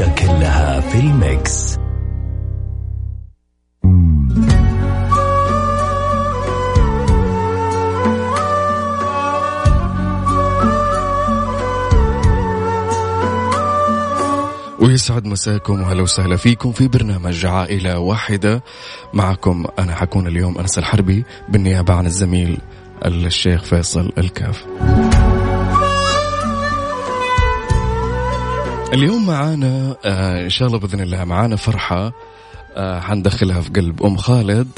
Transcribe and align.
كلها 0.00 0.80
في 0.80 1.00
ال 1.00 1.16
mix. 1.16 1.78
ويسعد 14.80 15.26
مساكم 15.26 15.80
وهلا 15.80 16.02
وسهلا 16.02 16.36
فيكم 16.36 16.72
في 16.72 16.88
برنامج 16.88 17.46
عائلة 17.46 17.98
واحدة. 17.98 18.62
معكم 19.12 19.64
أنا 19.78 19.94
حكون 19.94 20.26
اليوم 20.26 20.58
أنس 20.58 20.78
الحربي 20.78 21.24
بالنيابة 21.48 21.94
عن 21.94 22.06
الزميل 22.06 22.58
الشيخ 23.04 23.64
فيصل 23.64 24.12
الكاف. 24.18 24.64
اليوم 28.92 29.26
معانا 29.26 29.96
آه 30.04 30.44
إن 30.44 30.50
شاء 30.50 30.68
الله 30.68 30.78
بإذن 30.78 31.00
الله 31.00 31.24
معانا 31.24 31.56
فرحة 31.56 32.12
آه 32.76 33.00
حندخلها 33.00 33.60
في 33.60 33.70
قلب 33.70 34.02
أم 34.02 34.16
خالد. 34.16 34.68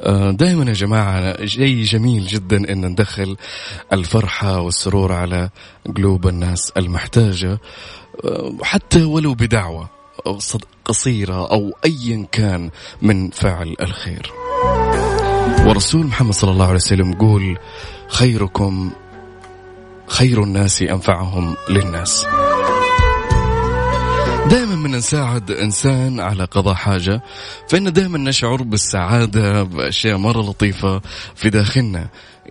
آه 0.00 0.30
دائما 0.30 0.64
يا 0.64 0.72
جماعة 0.72 1.46
شيء 1.46 1.82
جميل 1.82 2.26
جدا 2.26 2.56
أن 2.56 2.86
ندخل 2.86 3.36
الفرحة 3.92 4.60
والسرور 4.60 5.12
على 5.12 5.50
قلوب 5.96 6.26
الناس 6.28 6.72
المحتاجة 6.76 7.58
حتى 8.62 9.04
ولو 9.04 9.34
بدعوة 9.34 9.88
قصيرة 10.84 11.50
أو 11.50 11.72
أيا 11.84 12.26
كان 12.32 12.70
من 13.02 13.30
فعل 13.30 13.76
الخير. 13.80 14.32
ورسول 15.66 16.06
محمد 16.06 16.32
صلى 16.32 16.50
الله 16.50 16.66
عليه 16.66 16.74
وسلم 16.74 17.12
يقول 17.12 17.58
خيركم 18.08 18.90
خير 20.06 20.42
الناس 20.42 20.82
أنفعهم 20.82 21.56
للناس. 21.70 22.26
دائما 24.46 24.74
من 24.76 24.90
نساعد 24.90 25.50
إنسان 25.50 26.20
على 26.20 26.44
قضاء 26.44 26.74
حاجة 26.74 27.22
فإن 27.68 27.92
دائما 27.92 28.18
نشعر 28.18 28.62
بالسعادة 28.62 29.62
بأشياء 29.62 30.16
مرة 30.16 30.42
لطيفة 30.42 31.00
في 31.34 31.50
داخلنا. 31.50 32.08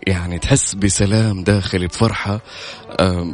يعني 0.08 0.40
تحس 0.40 0.76
بسلام 0.76 1.44
داخلي 1.44 1.88
بفرحة 1.88 2.42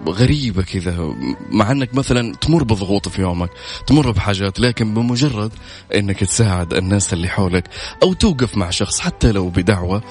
غريبة 0.08 0.64
كذا. 0.64 1.16
مع 1.50 1.72
أنك 1.72 1.96
مثلا 1.96 2.36
تمر 2.36 2.64
بضغوط 2.64 3.08
في 3.08 3.22
يومك 3.22 3.50
تمر 3.88 4.12
بحاجات 4.12 4.60
لكن 4.60 4.94
بمجرد 4.94 5.52
أنك 5.96 6.20
تساعد 6.20 6.74
الناس 6.74 7.14
اللي 7.14 7.28
حولك 7.28 7.64
أو 8.04 8.14
توقف 8.14 8.58
مع 8.58 8.70
شخص 8.70 9.00
حتى 9.00 9.32
لو 9.32 9.50
بدعوة 9.50 10.04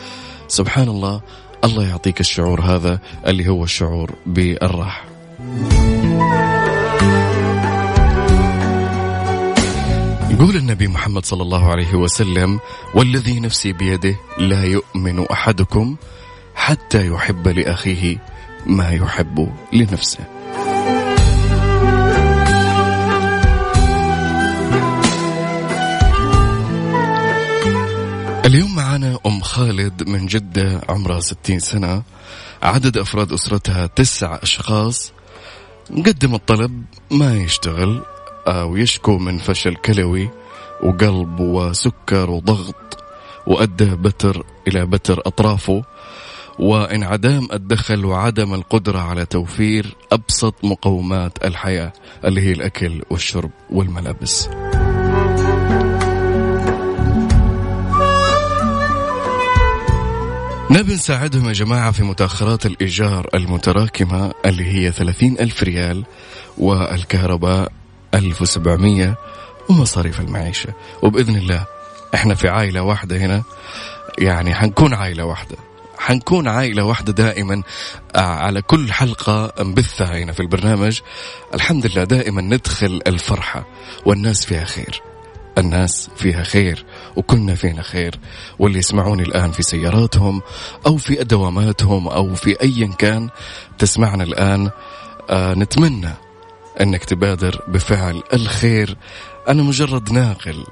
سبحان 0.48 0.88
الله 0.88 1.20
الله 1.64 1.88
يعطيك 1.88 2.20
الشعور 2.20 2.60
هذا 2.60 2.98
اللي 3.26 3.48
هو 3.48 3.64
الشعور 3.64 4.14
بالراحة. 4.26 5.04
يقول 10.32 10.56
النبي 10.56 10.88
محمد 10.88 11.24
صلى 11.24 11.42
الله 11.42 11.70
عليه 11.70 11.94
وسلم 11.94 12.60
والذي 12.94 13.40
نفسي 13.40 13.72
بيده 13.72 14.16
لا 14.38 14.64
يؤمن 14.64 15.26
أحدكم 15.30 15.96
حتى 16.54 17.06
يحب 17.06 17.48
لأخيه 17.48 18.18
ما 18.66 18.90
يحب 18.90 19.52
لنفسه. 19.72 20.24
اليوم 28.44 28.74
معنا 28.74 29.18
أم 29.26 29.40
خالد 29.40 30.08
من 30.08 30.26
جدة 30.26 30.80
عمرها 30.88 31.20
60 31.20 31.58
سنة 31.58 32.02
عدد 32.62 32.96
أفراد 32.96 33.32
أسرتها 33.32 33.86
تسع 33.86 34.38
أشخاص 34.42 35.12
مقدم 35.90 36.34
الطلب 36.34 36.84
ما 37.10 37.36
يشتغل 37.36 38.02
ويشكو 38.48 39.18
من 39.18 39.38
فشل 39.38 39.74
كلوي 39.74 40.30
وقلب 40.82 41.40
وسكر 41.40 42.30
وضغط 42.30 43.04
وأدى 43.46 43.94
بتر 43.94 44.46
إلى 44.68 44.86
بتر 44.86 45.22
أطرافه 45.26 45.82
وانعدام 46.58 47.48
الدخل 47.52 48.04
وعدم 48.04 48.54
القدرة 48.54 48.98
على 48.98 49.26
توفير 49.26 49.96
أبسط 50.12 50.54
مقومات 50.64 51.44
الحياة 51.44 51.92
اللي 52.24 52.40
هي 52.40 52.52
الأكل 52.52 53.02
والشرب 53.10 53.50
والملابس. 53.70 54.48
نبي 60.70 60.94
نساعدهم 60.94 61.48
يا 61.48 61.52
جماعة 61.52 61.90
في 61.90 62.02
متأخرات 62.02 62.66
الإيجار 62.66 63.28
المتراكمة 63.34 64.32
اللي 64.46 64.64
هي 64.64 64.92
30 64.92 65.38
ألف 65.40 65.62
ريال 65.62 66.04
والكهرباء 66.58 67.72
1700 68.14 69.16
ومصاريف 69.68 70.20
المعيشة. 70.20 70.72
وبإذن 71.02 71.36
الله 71.36 71.66
إحنا 72.14 72.34
في 72.34 72.48
عائلة 72.48 72.82
واحدة 72.82 73.16
هنا. 73.16 73.42
يعني 74.18 74.54
حنكون 74.54 74.94
عائلة 74.94 75.24
واحدة. 75.24 75.56
حنكون 75.98 76.48
عائلة 76.48 76.84
واحدة 76.84 77.12
دائما 77.12 77.62
على 78.14 78.62
كل 78.62 78.92
حلقة 78.92 79.52
نبثها 79.60 80.18
هنا 80.18 80.32
في 80.32 80.40
البرنامج. 80.40 81.00
الحمد 81.54 81.86
لله 81.86 82.04
دائما 82.04 82.42
ندخل 82.42 83.00
الفرحة 83.06 83.66
والناس 84.06 84.44
فيها 84.44 84.64
خير. 84.64 85.02
الناس 85.58 86.10
فيها 86.16 86.42
خير 86.42 86.84
وكلنا 87.16 87.54
فينا 87.54 87.82
خير. 87.82 88.18
واللي 88.58 88.78
يسمعوني 88.78 89.22
الآن 89.22 89.50
في 89.50 89.62
سياراتهم 89.62 90.42
أو 90.86 90.96
في 90.96 91.14
دواماتهم 91.14 92.08
أو 92.08 92.34
في 92.34 92.62
أيا 92.62 92.86
كان 92.98 93.28
تسمعنا 93.78 94.24
الآن 94.24 94.70
آه 95.30 95.54
نتمنى 95.54 96.14
أنك 96.80 97.04
تبادر 97.04 97.62
بفعل 97.68 98.22
الخير. 98.32 98.96
أنا 99.48 99.62
مجرد 99.62 100.12
ناقل 100.12 100.64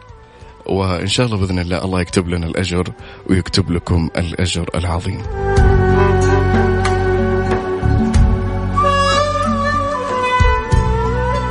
وإن 0.67 1.07
شاء 1.07 1.27
الله 1.27 1.39
بإذن 1.39 1.59
الله 1.59 1.85
الله 1.85 2.01
يكتب 2.01 2.29
لنا 2.29 2.47
الأجر 2.47 2.93
ويكتب 3.27 3.71
لكم 3.71 4.11
الأجر 4.17 4.71
العظيم. 4.75 5.23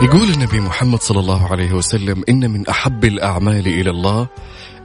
يقول 0.02 0.30
النبي 0.30 0.60
محمد 0.60 1.02
صلى 1.02 1.20
الله 1.20 1.52
عليه 1.52 1.74
وسلم 1.74 2.24
إن 2.30 2.52
من 2.52 2.68
أحب 2.68 3.06
الأعمال 3.06 3.68
إلى 3.68 3.90
الله 3.90 4.28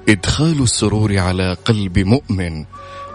إدخال 0.08 0.62
السرور 0.62 1.18
على 1.18 1.56
قلب 1.64 1.98
مؤمن 1.98 2.64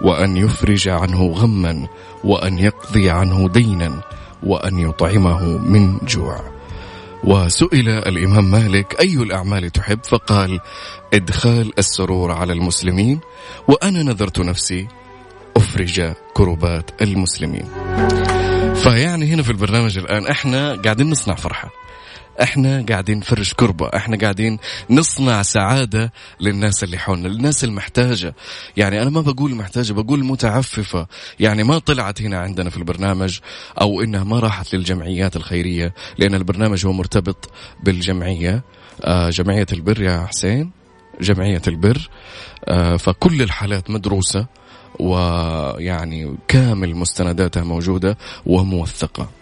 وأن 0.01 0.37
يفرج 0.37 0.89
عنه 0.89 1.27
غما 1.27 1.87
وأن 2.23 2.57
يقضي 2.59 3.09
عنه 3.09 3.49
دينا. 3.49 4.01
وأن 4.43 4.79
يطعمه 4.79 5.57
من 5.57 5.97
جوع. 5.97 6.59
وسئل 7.23 7.89
الإمام 7.89 8.51
مالك 8.51 8.99
أي 8.99 9.13
الأعمال 9.13 9.69
تحب؟ 9.69 9.99
فقال 10.03 10.59
إدخال 11.13 11.73
السرور 11.79 12.31
على 12.31 12.53
المسلمين 12.53 13.19
وأنا 13.67 14.03
نذرت 14.03 14.39
نفسي 14.39 14.87
أفرج 15.57 16.13
كربات 16.33 17.01
المسلمين. 17.01 17.65
فيعني 18.75 19.33
هنا 19.33 19.43
في 19.43 19.49
البرنامج 19.49 19.97
الآن 19.97 20.27
إحنا 20.27 20.75
قاعدين 20.75 21.09
نصنع 21.09 21.35
فرحة. 21.35 21.69
إحنا 22.41 22.85
قاعدين 22.89 23.17
نفرش 23.17 23.53
كربة 23.53 23.87
إحنا 23.87 24.17
قاعدين 24.17 24.59
نصنع 24.89 25.41
سعادة 25.41 26.13
للناس 26.39 26.83
اللي 26.83 26.97
حولنا 26.97 27.27
للناس 27.27 27.63
المحتاجة. 27.63 28.35
يعني 28.77 29.01
أنا 29.01 29.09
ما 29.09 29.21
بقول 29.21 29.55
محتاجة 29.55 29.93
بقول 29.93 30.25
متعففة. 30.25 31.07
يعني 31.39 31.63
ما 31.63 31.79
طلعت 31.79 32.21
هنا 32.21 32.39
عندنا 32.39 32.69
في 32.69 32.77
البرنامج 32.77 33.39
أو 33.81 34.01
إنها 34.01 34.23
ما 34.23 34.39
راحت 34.39 34.75
للجمعيات 34.75 35.35
الخيرية 35.35 35.93
لأن 36.17 36.35
البرنامج 36.35 36.85
هو 36.85 36.93
مرتبط 36.93 37.51
بالجمعية. 37.83 38.63
آه 39.03 39.29
جمعية 39.29 39.67
البر 39.73 40.01
يا 40.01 40.25
حسين 40.25 40.71
جمعية 41.21 41.61
البر. 41.67 42.09
آه 42.65 42.97
فكل 42.97 43.41
الحالات 43.41 43.89
مدروسة 43.89 44.45
ويعني 44.99 46.35
كامل 46.47 46.95
مستنداتها 46.95 47.63
موجودة 47.63 48.17
وموثقة. 48.45 49.38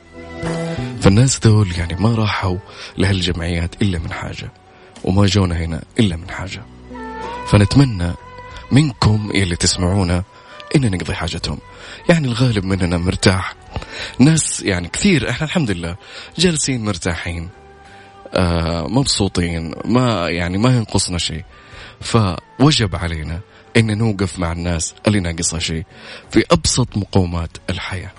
فالناس 1.01 1.39
دول 1.39 1.71
يعني 1.77 1.95
ما 1.95 2.15
راحوا 2.15 2.57
لهالجمعيات 2.97 3.81
إلا 3.81 3.99
من 3.99 4.11
حاجة 4.11 4.51
وما 5.03 5.25
جونا 5.25 5.55
هنا 5.55 5.83
إلا 5.99 6.15
من 6.15 6.29
حاجة. 6.29 6.63
فنتمنى 7.47 8.13
منكم 8.71 9.31
اللي 9.33 9.55
تسمعونا 9.55 10.23
إن 10.75 10.91
نقضي 10.91 11.13
حاجتهم. 11.13 11.59
يعني 12.09 12.27
الغالب 12.27 12.65
مننا 12.65 12.97
مرتاح. 12.97 13.55
ناس 14.19 14.61
يعني 14.61 14.87
كثير 14.87 15.29
إحنا 15.29 15.47
الحمد 15.47 15.71
لله 15.71 15.95
جالسين 16.37 16.85
مرتاحين 16.85 17.49
آه 18.33 18.87
مبسوطين 18.87 19.73
ما 19.85 20.29
يعني 20.29 20.57
ما 20.57 20.77
ينقصنا 20.77 21.17
شيء. 21.17 21.43
فوجب 22.01 22.95
علينا 22.95 23.39
إن 23.77 23.97
نوقف 23.97 24.39
مع 24.39 24.51
الناس 24.51 24.93
اللي 25.07 25.19
ناقصها 25.19 25.59
شيء 25.59 25.85
في 26.31 26.43
أبسط 26.51 26.97
مقومات 26.97 27.57
الحياة. 27.69 28.11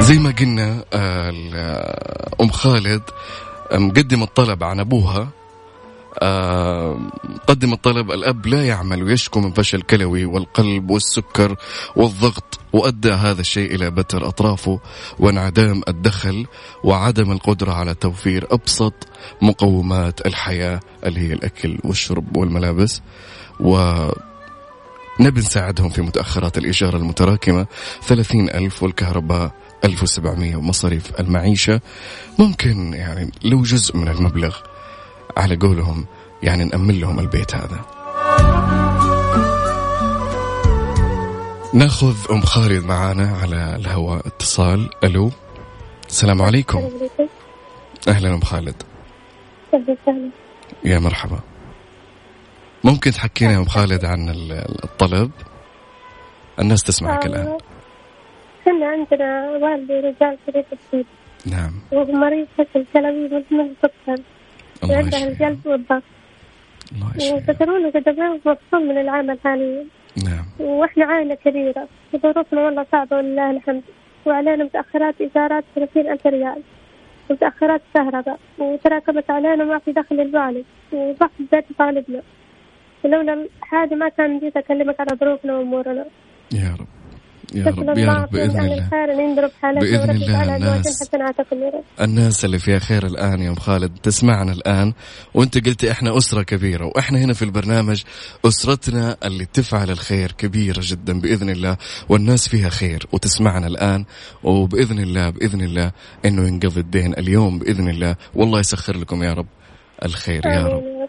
زي 0.00 0.18
ما 0.18 0.30
قلنا 0.30 0.84
آه، 0.92 1.32
أم 2.40 2.50
خالد 2.50 3.02
مقدم 3.72 4.22
الطلب 4.22 4.64
عن 4.64 4.80
أبوها. 4.80 5.28
آه، 6.18 6.98
قدم 7.46 7.72
الطلب 7.72 8.10
الأب 8.10 8.46
لا 8.46 8.66
يعمل 8.66 9.02
ويشكو 9.02 9.40
من 9.40 9.52
فشل 9.52 9.82
كلوي 9.82 10.24
والقلب 10.24 10.90
والسكر 10.90 11.56
والضغط 11.96 12.60
وأدى 12.72 13.12
هذا 13.12 13.40
الشيء 13.40 13.74
إلى 13.74 13.90
بتر 13.90 14.28
أطرافه 14.28 14.80
وانعدام 15.18 15.82
الدخل 15.88 16.46
وعدم 16.84 17.32
القدرة 17.32 17.72
على 17.72 17.94
توفير 17.94 18.46
أبسط 18.50 18.94
مقومات 19.42 20.26
الحياة 20.26 20.80
اللي 21.04 21.20
هي 21.20 21.32
الأكل 21.32 21.78
والشرب 21.84 22.36
والملابس. 22.36 23.02
و 23.60 23.94
نبي 25.20 25.40
نساعدهم 25.40 25.88
في 25.88 26.02
متأخرات 26.02 26.58
الإيجار 26.58 26.96
المتراكمة. 26.96 27.66
ثلاثين 28.02 28.48
ألف 28.50 28.82
والكهرباء 28.82 29.52
1700 29.84 30.56
ومصاريف 30.56 31.20
المعيشة. 31.20 31.80
ممكن 32.38 32.92
يعني 32.94 33.30
لو 33.44 33.62
جزء 33.62 33.96
من 33.96 34.08
المبلغ 34.08 34.56
على 35.36 35.56
قولهم 35.56 36.06
يعني 36.42 36.64
نأمن 36.64 37.00
لهم 37.00 37.18
البيت 37.20 37.54
هذا. 37.54 37.80
ناخذ 41.74 42.16
أم 42.30 42.40
خالد 42.40 42.84
معانا 42.84 43.36
على 43.36 43.76
الهواء 43.76 44.26
اتصال. 44.26 44.90
ألو 45.04 45.30
السلام 46.08 46.42
عليكم. 46.42 46.90
أهلا 48.08 48.34
أم 48.34 48.40
خالد. 48.40 48.82
يا 50.84 50.98
مرحبا. 50.98 51.40
ممكن 52.84 53.10
تحكينا 53.10 53.52
يا 53.52 53.58
أم 53.58 53.64
خالد 53.64 54.04
عن 54.04 54.28
الطلب؟ 54.84 55.30
الناس 56.58 56.82
تسمعك 56.82 57.26
الآن. 57.26 57.58
إحنا 58.68 58.86
عندنا 58.86 59.50
والدي 59.50 60.00
رجال 60.00 60.38
شريف 60.46 60.66
الصيد 60.72 61.06
نعم. 61.46 61.72
وهو 61.92 62.12
مريض 62.12 62.46
فشل 62.58 62.84
كلوي 62.92 63.24
مزمن 63.24 63.74
سكر 63.82 64.22
الله 64.84 64.96
عنده 64.96 65.18
يشفيه. 65.18 65.28
القلب 65.28 65.66
والضغط 65.66 66.02
الله 66.92 67.16
يشفيه. 67.16 67.34
وفترونا 67.34 67.92
مفصول 68.46 68.88
من 68.88 68.98
العمل 68.98 69.38
حاليا 69.44 69.84
نعم. 70.24 70.46
وإحنا 70.58 71.04
عائلة 71.04 71.34
كبيرة. 71.34 71.88
وظروفنا 72.12 72.64
والله 72.64 72.86
صعبة 72.92 73.16
ولله 73.16 73.50
الحمد. 73.50 73.82
وعلينا 74.26 74.64
متأخرات 74.64 75.14
إيجارات 75.20 75.64
ثلاثين 75.74 76.12
ألف 76.12 76.26
ريال. 76.26 76.62
ومتأخرات 77.30 77.80
كهرباء. 77.94 78.38
وتراكمت 78.58 79.30
علينا 79.30 79.64
ما 79.64 79.78
في 79.78 79.92
دخل 79.92 80.20
الوالد 80.20 80.64
وضغط 80.92 81.30
البيت 81.40 81.64
طالبنا. 81.78 82.22
ولولا 83.04 83.48
هذه 83.72 83.94
ما 83.94 84.08
كان 84.08 84.38
جيت 84.38 84.56
أكلمك 84.56 85.00
على 85.00 85.16
ظروفنا 85.20 85.58
وأمورنا. 85.58 86.04
يا 86.52 86.76
رب. 86.80 86.97
يا 87.54 87.64
رب 87.66 87.98
يا 87.98 88.12
رب 88.14 88.30
بإذن 88.30 88.60
الله. 88.60 88.88
بإذن 89.80 90.10
الله 90.10 90.42
الناس. 90.56 91.10
الناس 92.00 92.44
اللي 92.44 92.58
فيها 92.58 92.78
خير 92.78 93.06
الآن 93.06 93.40
يا 93.42 93.50
أم 93.50 93.54
خالد 93.54 93.98
تسمعنا 94.02 94.52
الآن. 94.52 94.92
وأنت 95.34 95.66
قلتي 95.66 95.90
إحنا 95.90 96.16
أسرة 96.16 96.42
كبيرة 96.42 96.86
وإحنا 96.86 97.18
هنا 97.18 97.32
في 97.32 97.42
البرنامج 97.44 98.02
أسرتنا 98.44 99.16
اللي 99.24 99.44
تفعل 99.44 99.90
الخير 99.90 100.32
كبيرة 100.32 100.80
جدا 100.82 101.20
بإذن 101.20 101.50
الله 101.50 101.76
والناس 102.08 102.48
فيها 102.48 102.68
خير 102.68 103.06
وتسمعنا 103.12 103.66
الآن. 103.66 104.04
وبإذن 104.42 104.98
الله 104.98 105.30
بإذن 105.30 105.60
الله 105.60 105.92
إنه 106.24 106.48
ينقضي 106.48 106.80
الدين 106.80 107.14
اليوم 107.18 107.58
بإذن 107.58 107.88
الله. 107.88 108.16
والله 108.34 108.60
يسخر 108.60 108.96
لكم 108.96 109.22
يا 109.22 109.32
رب 109.32 109.46
الخير 110.04 110.46
يا 110.46 110.66
رب. 110.66 111.08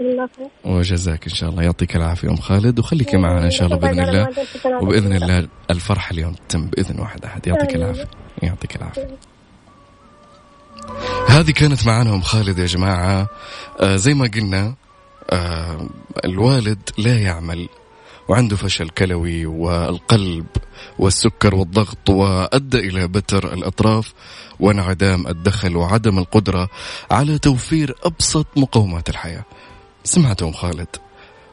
الله 0.00 0.28
خير. 0.36 0.48
وجزاك 0.64 1.26
إن 1.26 1.34
شاء 1.34 1.50
الله. 1.50 1.62
يعطيك 1.62 1.96
العافية 1.96 2.28
أم 2.30 2.36
خالد. 2.36 2.78
وخليكي 2.78 3.16
معنا 3.16 3.44
إن 3.44 3.50
شاء 3.50 3.66
الله 3.66 3.76
بإذن 3.76 4.00
الله. 4.00 4.28
وبإذن 4.82 5.12
الله 5.12 5.48
الفرحه 5.70 6.12
اليوم 6.12 6.34
تتم 6.48 6.66
بإذن 6.66 7.00
واحد 7.00 7.24
أحد. 7.24 7.46
يعطيك 7.46 7.74
العافية. 7.74 8.08
يعطيك 8.42 8.76
العافية. 8.76 9.08
هذه 11.28 11.50
كانت 11.50 11.86
معنا 11.86 12.14
أم 12.14 12.20
خالد 12.20 12.58
يا 12.58 12.66
جماعة. 12.66 13.28
آه 13.80 13.96
زي 13.96 14.14
ما 14.14 14.30
قلنا 14.34 14.74
آه 15.30 15.88
الوالد 16.24 16.90
لا 16.98 17.18
يعمل 17.18 17.68
وعنده 18.30 18.56
فشل 18.56 18.88
كلوي 18.88 19.46
والقلب 19.46 20.46
والسكر 20.98 21.54
والضغط 21.54 22.10
وأدى 22.10 22.78
إلى 22.78 23.08
بتر 23.08 23.52
الأطراف 23.52 24.12
وانعدام 24.60 25.26
الدخل 25.26 25.76
وعدم 25.76 26.18
القدرة 26.18 26.68
على 27.10 27.38
توفير 27.38 27.94
أبسط 28.02 28.46
مقومات 28.56 29.08
الحياة. 29.08 29.44
سمعت 30.04 30.42
ام 30.42 30.52
خالد 30.52 30.88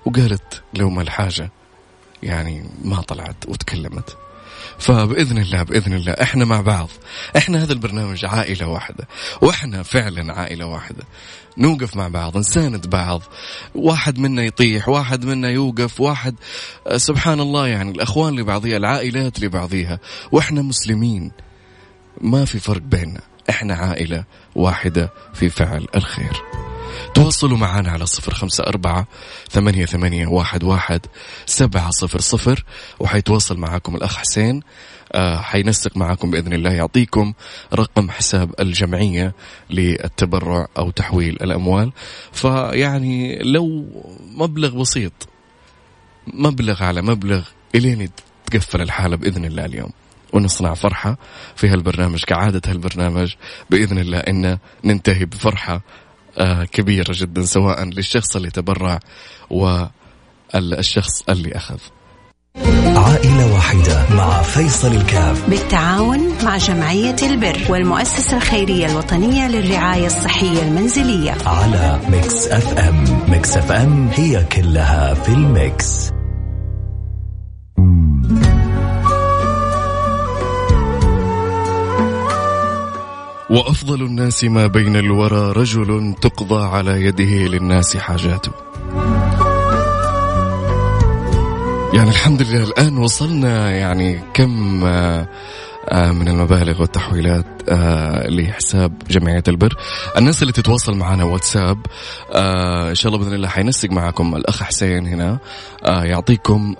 وقالت 0.05 0.63
لو 0.73 0.89
ما 0.89 1.01
الحاجة 1.01 1.51
يعني 2.23 2.63
ما 2.83 3.01
طلعت 3.01 3.45
وتكلمت. 3.47 4.17
فبإذن 4.79 5.37
الله 5.37 5.63
بإذن 5.63 5.93
الله 5.93 6.11
إحنا 6.11 6.45
مع 6.45 6.61
بعض. 6.61 6.89
إحنا 7.37 7.63
هذا 7.63 7.73
البرنامج 7.73 8.25
عائلة 8.25 8.67
واحدة 8.67 9.07
وإحنا 9.41 9.83
فعلا 9.83 10.33
عائلة 10.33 10.65
واحدة. 10.65 11.03
نوقف 11.57 11.95
مع 11.95 12.07
بعض 12.07 12.37
نساند 12.37 12.87
بعض. 12.89 13.21
واحد 13.75 14.19
منا 14.19 14.43
يطيح 14.43 14.89
واحد 14.89 15.25
منا 15.25 15.49
يوقف 15.49 16.01
واحد 16.01 16.35
آه، 16.87 16.97
سبحان 16.97 17.39
الله 17.39 17.67
يعني 17.67 17.91
الأخوان 17.91 18.39
لبعضها 18.39 18.77
العائلات 18.77 19.39
لبعضها 19.39 19.99
وإحنا 20.31 20.61
مسلمين. 20.61 21.31
ما 22.21 22.45
في 22.45 22.59
فرق 22.59 22.81
بيننا 22.81 23.21
إحنا 23.49 23.75
عائلة 23.75 24.23
واحدة 24.55 25.13
في 25.33 25.49
فعل 25.49 25.85
الخير. 25.95 26.43
تواصلوا 27.13 27.57
معنا 27.57 27.91
على 27.91 28.05
صفر 28.05 28.33
خمسة 28.33 28.63
أربعة 28.63 29.07
ثمانية, 29.49 29.85
ثمانية 29.85 30.27
واحد, 30.27 30.63
واحد 30.63 31.05
سبعة 31.45 31.89
صفر 31.89 32.19
صفر. 32.19 32.63
وحيتواصل 32.99 33.57
معكم 33.57 33.95
الأخ 33.95 34.17
حسين 34.17 34.61
آه 35.11 35.37
حينسق 35.37 35.97
معكم 35.97 36.31
بإذن 36.31 36.53
الله 36.53 36.71
يعطيكم 36.71 37.33
رقم 37.73 38.11
حساب 38.11 38.53
الجمعية 38.59 39.33
للتبرع 39.69 40.67
أو 40.77 40.91
تحويل 40.91 41.37
الأموال. 41.41 41.91
فيعني 42.31 43.39
لو 43.43 43.85
مبلغ 44.35 44.81
بسيط 44.81 45.29
مبلغ 46.27 46.83
على 46.83 47.01
مبلغ 47.01 47.43
إلين 47.75 48.09
تقفل 48.45 48.81
الحالة 48.81 49.15
بإذن 49.15 49.45
الله 49.45 49.65
اليوم. 49.65 49.91
ونصنع 50.33 50.73
فرحة 50.73 51.17
في 51.55 51.67
هالبرنامج 51.67 52.23
كعادة 52.23 52.61
هالبرنامج 52.71 53.35
بإذن 53.69 53.97
الله 53.97 54.17
إن 54.17 54.57
ننتهي 54.83 55.25
بفرحة 55.25 55.81
كبيرة 56.71 57.11
جدا 57.11 57.41
سواء 57.41 57.83
للشخص 57.83 58.35
اللي 58.35 58.49
تبرع 58.49 58.99
والشخص 59.49 61.23
اللي 61.29 61.55
أخذ. 61.55 61.77
عائلة 62.95 63.53
واحدة 63.53 64.05
مع 64.15 64.41
فيصل 64.41 64.91
الكاف. 64.95 65.49
بالتعاون 65.49 66.33
مع 66.43 66.57
جمعية 66.57 67.15
البر 67.23 67.59
والمؤسسة 67.69 68.37
الخيرية 68.37 68.85
الوطنية 68.85 69.47
للرعاية 69.47 70.05
الصحية 70.05 70.61
المنزلية. 70.61 71.37
على 71.45 71.99
Mix 72.09 72.47
FM. 72.47 73.05
Mix 73.27 73.57
FM 73.57 74.09
هي 74.13 74.43
كلها 74.43 75.13
في 75.13 75.29
ال 75.29 75.45
mix. 75.45 76.09
وأفضل 83.49 84.01
الناس 84.01 84.43
ما 84.43 84.67
بين 84.67 84.95
الورى 84.95 85.51
رجل 85.51 86.15
تقضى 86.21 86.65
على 86.65 87.05
يده 87.05 87.47
للناس 87.47 87.97
حاجاته 87.97 88.51
يعني 91.93 92.09
الحمد 92.09 92.41
لله 92.41 92.63
الآن 92.63 92.97
وصلنا 92.97 93.71
يعني 93.71 94.19
كم 94.33 94.83
آه، 94.85 95.27
آه، 95.89 96.11
من 96.11 96.27
المبالغ 96.27 96.81
والتحويلات 96.81 97.45
آه، 97.69 98.27
لحساب 98.27 98.93
جمعية 99.09 99.43
البر. 99.47 99.77
الناس 100.17 100.41
اللي 100.41 100.53
تتواصل 100.53 100.97
معنا 100.97 101.23
واتساب 101.23 101.77
إن 102.89 102.95
شاء 102.95 103.13
الله 103.13 103.23
بإذن 103.23 103.35
الله 103.35 103.47
حينسق 103.47 103.89
معكم 103.89 104.35
الأخ 104.35 104.63
حسين 104.63 105.07
هنا 105.07 105.39
يعطيكم 105.85 106.75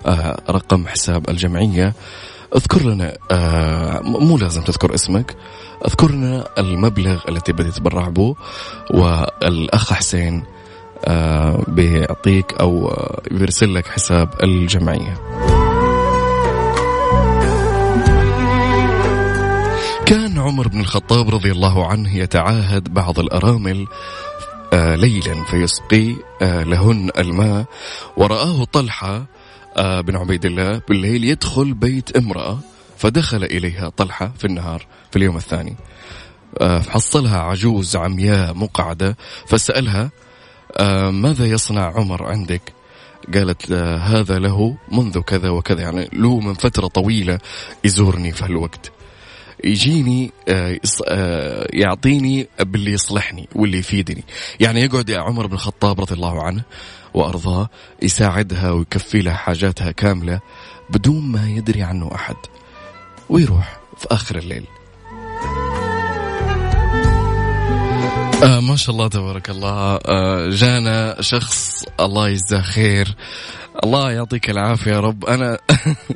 رقم 0.50 0.86
حساب 0.86 1.30
الجمعية. 1.30 1.94
اذكر 2.56 2.82
لنا 2.82 3.16
مو 4.02 4.38
لازم 4.38 4.62
تذكر 4.62 4.94
اسمك 4.94 5.36
اذكر 5.86 6.10
لنا 6.10 6.48
المبلغ 6.58 7.20
اللي 7.28 7.40
تبي 7.40 7.64
تتبرع 7.64 8.08
به 8.08 8.34
والأخ 8.90 9.92
حسين 9.92 10.44
آه، 11.04 11.64
بيعطيك 11.68 12.54
أو 12.60 12.88
آه، 12.88 13.22
بيرسل 13.30 13.74
لك 13.74 13.86
حساب 13.86 14.28
الجمعية. 14.42 15.14
كان 20.06 20.38
عمر 20.38 20.68
بن 20.68 20.80
الخطاب 20.80 21.34
رضي 21.34 21.52
الله 21.52 21.86
عنه 21.86 22.16
يتعاهد 22.16 22.94
بعض 22.94 23.18
الأرامل 23.18 23.86
آه 24.72 24.94
ليلا 24.94 25.44
فيسقي 25.44 26.16
لهن 26.42 27.10
الماء 27.18 27.64
ورآه 28.16 28.64
طلحة 28.64 29.26
بن 29.78 30.16
عبيد 30.16 30.44
الله 30.44 30.80
بالليل 30.88 31.24
يدخل 31.24 31.74
بيت 31.74 32.16
امرأة 32.16 32.58
فدخل 32.98 33.44
إليها 33.44 33.88
طلحة 33.88 34.32
في 34.38 34.44
النهار 34.44 34.86
في 35.10 35.16
اليوم 35.16 35.36
الثاني. 35.36 35.76
آه 36.60 36.80
حصلها 36.80 37.38
عجوز 37.38 37.96
عمياء 37.96 38.54
مقعدة 38.54 39.16
فسألها 39.46 40.10
آه 40.76 41.10
ماذا 41.10 41.46
يصنع 41.46 41.92
عمر 41.96 42.24
عندك؟ 42.24 42.72
قالت 43.34 43.72
آه 43.72 43.96
هذا 43.96 44.38
له 44.38 44.76
منذ 44.92 45.20
كذا 45.20 45.48
وكذا 45.48 45.80
يعني 45.80 46.08
له 46.12 46.40
من 46.40 46.54
فترة 46.54 46.86
طويلة 46.86 47.38
يزورني 47.84 48.32
في 48.32 48.44
هالوقت. 48.44 48.92
يجيني 49.64 50.32
يعطيني 51.72 52.48
باللي 52.60 52.92
يصلحني 52.92 53.48
واللي 53.54 53.78
يفيدني. 53.78 54.24
يعني 54.60 54.80
يقعد 54.80 55.08
يا 55.08 55.20
عمر 55.20 55.46
بن 55.46 55.54
الخطاب 55.54 56.00
رضي 56.00 56.14
الله 56.14 56.42
عنه 56.42 56.62
وأرضاه 57.14 57.68
يساعدها 58.02 58.70
ويكفي 58.70 59.22
لها 59.22 59.34
حاجاتها 59.34 59.90
كاملة 59.90 60.40
بدون 60.90 61.32
ما 61.32 61.48
يدري 61.48 61.82
عنه 61.82 62.10
أحد. 62.14 62.36
ويروح 63.30 63.80
في 63.98 64.06
آخر 64.10 64.38
الليل. 64.38 64.66
آه 68.44 68.60
ما 68.60 68.76
شاء 68.76 68.94
الله 68.94 69.08
تبارك 69.08 69.50
الله. 69.50 69.96
آه 70.06 70.48
جانا 70.48 71.16
شخص 71.20 71.84
الله 72.00 72.28
يجزاه 72.28 72.60
خير. 72.60 73.16
الله 73.84 74.12
يعطيك 74.12 74.50
العافية 74.50 74.90
يا 74.90 75.00
رب. 75.00 75.24
أنا 75.24 75.58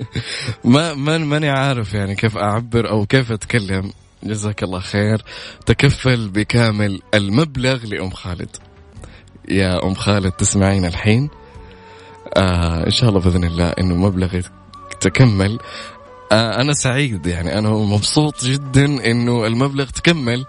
ما 0.64 0.94
ما 0.94 1.18
ماني 1.18 1.48
عارف 1.50 1.94
يعني 1.94 2.14
كيف 2.14 2.36
أعبر 2.36 2.90
أو 2.90 3.06
كيف 3.06 3.32
أتكلم. 3.32 3.92
جزاك 4.24 4.62
الله 4.62 4.80
خير. 4.80 5.22
تكفل 5.66 6.28
بكامل 6.28 7.02
المبلغ 7.14 7.86
لأم 7.86 8.10
خالد. 8.10 8.56
يا 9.48 9.84
أم 9.84 9.94
خالد 9.94 10.32
تسمعين 10.32 10.84
الحين؟ 10.84 11.30
آه 12.36 12.86
إن 12.86 12.90
شاء 12.90 13.08
الله 13.08 13.20
بإذن 13.20 13.44
الله 13.44 13.68
إنه 13.68 13.94
مبلغ 13.94 14.40
تكمل. 15.00 15.58
آه 16.32 16.60
أنا 16.60 16.72
سعيد. 16.72 17.26
يعني 17.26 17.58
أنا 17.58 17.70
مبسوط 17.70 18.44
جدا 18.44 18.84
إنه 18.84 19.46
المبلغ 19.46 19.90
تكمل. 19.90 20.46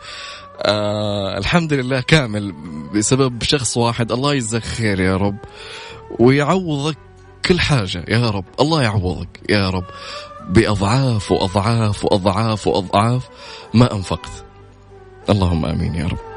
آه 0.62 1.38
الحمد 1.38 1.74
لله 1.74 2.02
كامل 2.02 2.52
بسبب 2.94 3.44
شخص 3.44 3.78
واحد. 3.78 4.12
الله 4.12 4.34
يجزاك 4.34 4.64
خير 4.64 5.00
يا 5.00 5.18
رب 5.18 5.38
ويعوضك 6.20 6.98
كل 7.46 7.60
حاجة 7.60 8.06
يا 8.08 8.30
رب. 8.30 8.46
الله 8.60 8.84
يعوضك 8.84 9.40
يا 9.50 9.70
رب 9.70 9.86
بأضعاف 10.50 11.32
وأضعاف 11.32 12.06
وأضعاف 12.06 12.68
وأضعاف 12.68 13.30
ما 13.74 13.94
أنفقت. 13.94 14.46
اللهم 15.30 15.66
آمين 15.66 15.96
يا 15.96 16.08
رب. 16.08 16.33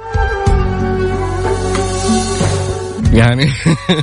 يعني 3.17 3.53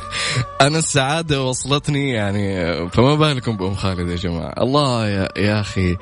أنا 0.61 0.77
السعادة 0.77 1.43
وصلتني 1.43 2.09
يعني 2.09 2.75
فما 2.89 3.15
بالكم 3.15 3.57
بأم 3.57 3.75
خالد 3.75 4.09
يا 4.09 4.15
جماعة. 4.15 4.53
الله 4.57 5.07
يا, 5.07 5.29
يا 5.37 5.61
أخي 5.61 5.97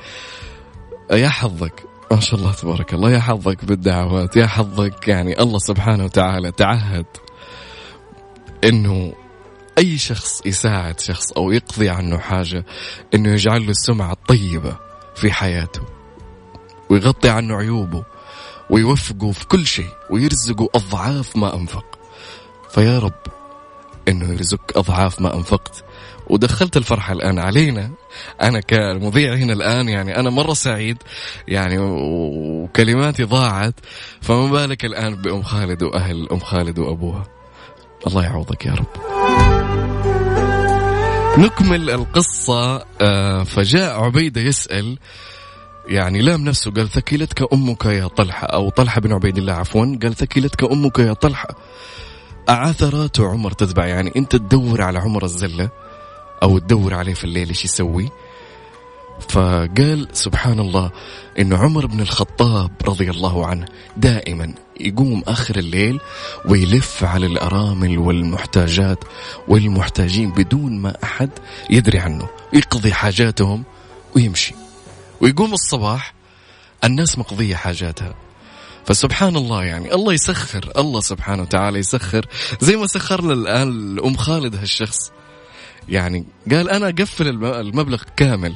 يا 1.12 1.30
حظك. 1.30 1.84
ما 2.12 2.20
شاء 2.20 2.40
الله 2.40 2.54
تبارك 2.54 2.94
الله. 2.94 3.12
يا 3.12 3.20
حظك 3.20 3.66
بالدعوات 3.66 4.36
يا 4.36 4.48
حظك 4.48 5.08
يعني 5.08 5.42
الله 5.42 5.60
سبحانه 5.60 6.04
وتعالى 6.04 6.52
تعهد 6.52 7.06
إنه 8.64 9.14
أي 9.78 9.98
شخص 9.98 10.42
يساعد 10.46 11.00
شخص 11.00 11.32
أو 11.32 11.52
يقضي 11.52 11.90
عنه 11.90 12.18
حاجة 12.18 12.66
إنه 13.14 13.30
يجعل 13.30 13.66
له 13.66 13.70
السمعة 13.70 14.12
الطيبة 14.12 14.78
في 15.16 15.32
حياته 15.32 15.82
ويغطي 16.90 17.30
عنه 17.30 17.56
عيوبه 17.56 18.04
ويوفقه 18.70 19.32
في 19.32 19.48
كل 19.48 19.66
شيء 19.66 19.90
ويرزقه 20.10 20.70
أضعاف 20.76 21.36
ما 21.36 21.56
أنفق. 21.56 22.01
فيا 22.74 23.00
رب 23.00 23.14
إنه 24.08 24.34
يرزقك 24.34 24.78
أضعاف 24.78 25.22
ما 25.22 25.36
أنفقت. 25.36 25.84
ودخلت 26.28 26.78
الفرحة 26.78 27.14
الآن 27.14 27.40
علينا. 27.40 27.92
أنا 28.42 28.60
كمذيع 28.60 29.34
هنا 29.34 29.54
الآن 29.54 29.90
يعني 29.90 30.20
أنا 30.20 30.30
مرة 30.30 30.54
سعيد 30.54 30.98
يعني 31.48 31.78
وكلماتي 31.80 33.24
ضاعت. 33.24 33.76
فما 34.22 34.52
بالك 34.52 34.86
الآن 34.86 35.16
بأم 35.16 35.44
خالد 35.44 35.84
وأهل 35.84 36.28
أم 36.32 36.40
خالد 36.40 36.80
وأبوها. 36.80 37.24
الله 38.08 38.24
يعوضك 38.24 38.66
يا 38.66 38.74
رب. 38.74 38.88
نكمل 41.38 41.90
القصة 41.90 42.86
آه، 43.02 43.44
فجاء 43.44 44.00
عبيدة 44.00 44.42
يسأل 44.42 44.98
يعني 45.88 46.22
لام 46.22 46.44
نفسه 46.44 46.72
قال 46.72 46.90
ثكلتك 46.90 47.54
أمك 47.54 47.86
يا 47.86 48.08
طلحة 48.08 48.48
أو 48.48 48.70
طلحة 48.70 49.02
بن 49.02 49.14
عبيد 49.14 49.38
الله 49.38 49.54
عفوا 49.54 49.98
قال 50.04 50.16
ثكلتك 50.16 50.64
أمك 50.64 51.00
يا 51.00 51.14
طلحة. 51.14 51.48
أعثرات 52.50 53.20
عمر 53.20 53.52
تتبع. 53.52 53.86
يعني 53.86 54.12
أنت 54.16 54.36
تدور 54.36 54.82
على 54.82 55.00
عمر 55.00 55.26
الزلة 55.26 55.70
أو 56.44 56.58
تدور 56.58 56.94
عليه 56.94 57.14
في 57.14 57.24
الليل 57.24 57.48
إيش 57.48 57.66
يسوي. 57.66 58.10
فقال 59.30 60.08
سبحان 60.14 60.60
الله 60.60 60.92
انه 61.40 61.58
عمر 61.58 61.86
بن 61.86 62.00
الخطاب 62.00 62.72
رضي 62.88 63.10
الله 63.10 63.46
عنه 63.46 63.66
دائما 63.98 64.54
يقوم 64.80 65.24
آخر 65.28 65.56
الليل 65.56 66.00
ويلف 66.46 67.04
على 67.04 67.26
الأرامل 67.26 67.98
والمحتاجات 67.98 69.04
والمحتاجين 69.48 70.32
بدون 70.32 70.80
ما 70.80 70.96
أحد 71.04 71.30
يدري 71.70 72.00
عنه. 72.00 72.30
يقضي 72.54 72.94
حاجاتهم 72.94 73.64
ويمشي. 74.16 74.56
ويقوم 75.22 75.54
الصباح 75.54 76.14
الناس 76.84 77.20
مقضية 77.20 77.56
حاجاتها. 77.56 78.14
فسبحان 78.86 79.36
الله 79.36 79.64
يعني 79.64 79.94
الله 79.94 80.14
يسخر 80.14 80.72
الله 80.78 81.02
سبحانه 81.02 81.42
وتعالى 81.42 81.80
يسخر. 81.80 82.26
زي 82.60 82.76
ما 82.76 82.88
سخر 82.88 83.34
الان 83.34 84.00
أم 84.00 84.18
خالد 84.18 84.56
هالشخص. 84.56 85.12
يعني 85.90 86.26
قال 86.52 86.70
أنا 86.70 86.90
أقفل 86.90 87.28
المبلغ 87.46 88.04
كامل. 88.18 88.56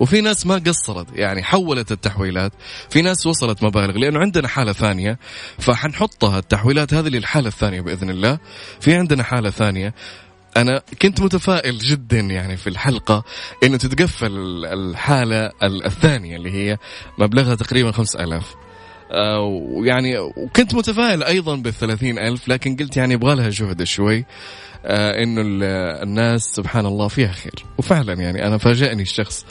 وفي 0.00 0.20
ناس 0.20 0.46
ما 0.46 0.62
قصرت 0.66 1.06
يعني 1.14 1.42
حولت 1.42 1.92
التحويلات. 1.92 2.52
في 2.90 3.02
ناس 3.02 3.26
وصلت 3.26 3.62
مبالغ 3.62 3.98
لأنه 3.98 4.18
عندنا 4.18 4.48
حالة 4.48 4.72
ثانية. 4.72 5.18
فحنحطها 5.58 6.38
التحويلات 6.38 6.94
هذه 6.94 7.08
للحالة 7.08 7.48
الثانية 7.48 7.80
بإذن 7.80 8.10
الله. 8.10 8.38
في 8.80 8.94
عندنا 8.94 9.22
حالة 9.22 9.50
ثانية. 9.50 9.94
أنا 10.56 10.82
كنت 11.02 11.20
متفائل 11.20 11.78
جدا 11.78 12.20
يعني 12.20 12.56
في 12.56 12.66
الحلقة 12.66 13.24
إنه 13.64 13.76
تتقفل 13.76 14.64
الحالة 14.64 15.52
الثانية 15.62 16.36
اللي 16.36 16.50
هي 16.50 16.78
مبلغها 17.18 17.54
تقريبا 17.54 17.92
خمس 17.92 18.16
ألاف. 18.16 18.54
آه، 18.54 18.69
ويعني 19.40 20.18
وكنت 20.18 20.74
متفائل 20.74 21.22
أيضا 21.22 21.56
بالثلاثين 21.56 22.18
ألف 22.18 22.48
لكن 22.48 22.76
قلت 22.76 22.96
يعني 22.96 23.14
يبغى 23.14 23.34
لها 23.34 23.48
جهد 23.48 23.82
شوي 23.82 24.24
آه 24.84 25.22
إنه 25.22 25.42
الناس 26.02 26.42
سبحان 26.42 26.86
الله 26.86 27.08
فيها 27.08 27.32
خير. 27.32 27.64
وفعلا 27.78 28.12
يعني 28.12 28.46
أنا 28.46 28.58
فاجأني 28.58 29.02
الشخص. 29.02 29.46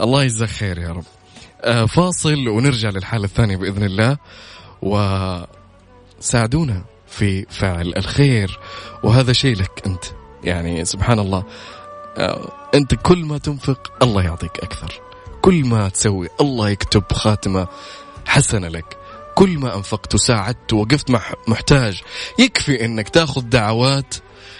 الله 0.00 0.22
يجزاه 0.22 0.46
خير 0.46 0.78
يا 0.78 0.88
رب. 0.88 1.04
آه 1.62 1.86
فاصل 1.86 2.48
ونرجع 2.48 2.90
للحالة 2.90 3.24
الثانية 3.24 3.56
بإذن 3.56 3.82
الله. 3.82 4.16
وساعدونا 4.82 6.84
في 7.06 7.46
فعل 7.50 7.92
الخير. 7.96 8.58
وهذا 9.02 9.32
شيء 9.32 9.56
لك 9.56 9.82
أنت. 9.86 10.04
يعني 10.44 10.84
سبحان 10.84 11.18
الله 11.18 11.44
آه 12.16 12.52
أنت 12.74 12.94
كل 12.94 13.18
ما 13.18 13.38
تنفق 13.38 13.92
الله 14.02 14.22
يعطيك 14.22 14.58
أكثر. 14.58 15.00
كل 15.42 15.64
ما 15.64 15.88
تسوي 15.88 16.28
الله 16.40 16.70
يكتب 16.70 17.12
خاتمة. 17.12 17.68
حسنة 18.26 18.68
لك. 18.68 18.96
كل 19.34 19.58
ما 19.58 19.76
أنفقت 19.76 20.14
وساعدت 20.14 20.72
ووقفت 20.72 21.10
محتاج. 21.48 22.02
يكفي 22.38 22.84
أنك 22.84 23.08
تاخذ 23.08 23.40
دعوات. 23.40 24.14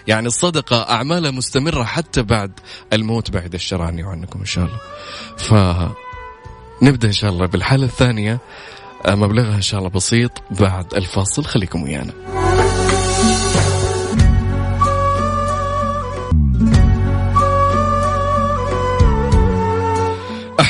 يعني 0.06 0.26
الصدقة 0.26 0.90
أعمالها 0.90 1.30
مستمرة 1.30 1.84
حتى 1.84 2.22
بعد 2.22 2.52
الموت 2.92 3.30
بعد 3.30 3.54
الشر 3.54 3.82
عني 3.82 4.04
وعنكم 4.04 4.38
إن 4.38 4.44
شاء 4.44 4.64
الله. 4.64 4.78
فنبدأ 6.80 7.08
إن 7.08 7.12
شاء 7.12 7.30
الله 7.30 7.46
بالحالة 7.46 7.84
الثانية. 7.84 8.38
مبلغها 9.08 9.54
إن 9.54 9.62
شاء 9.62 9.78
الله 9.80 9.90
بسيط. 9.90 10.30
بعد 10.50 10.94
الفاصل 10.94 11.44
خليكم 11.44 11.82
ويانا. 11.82 12.12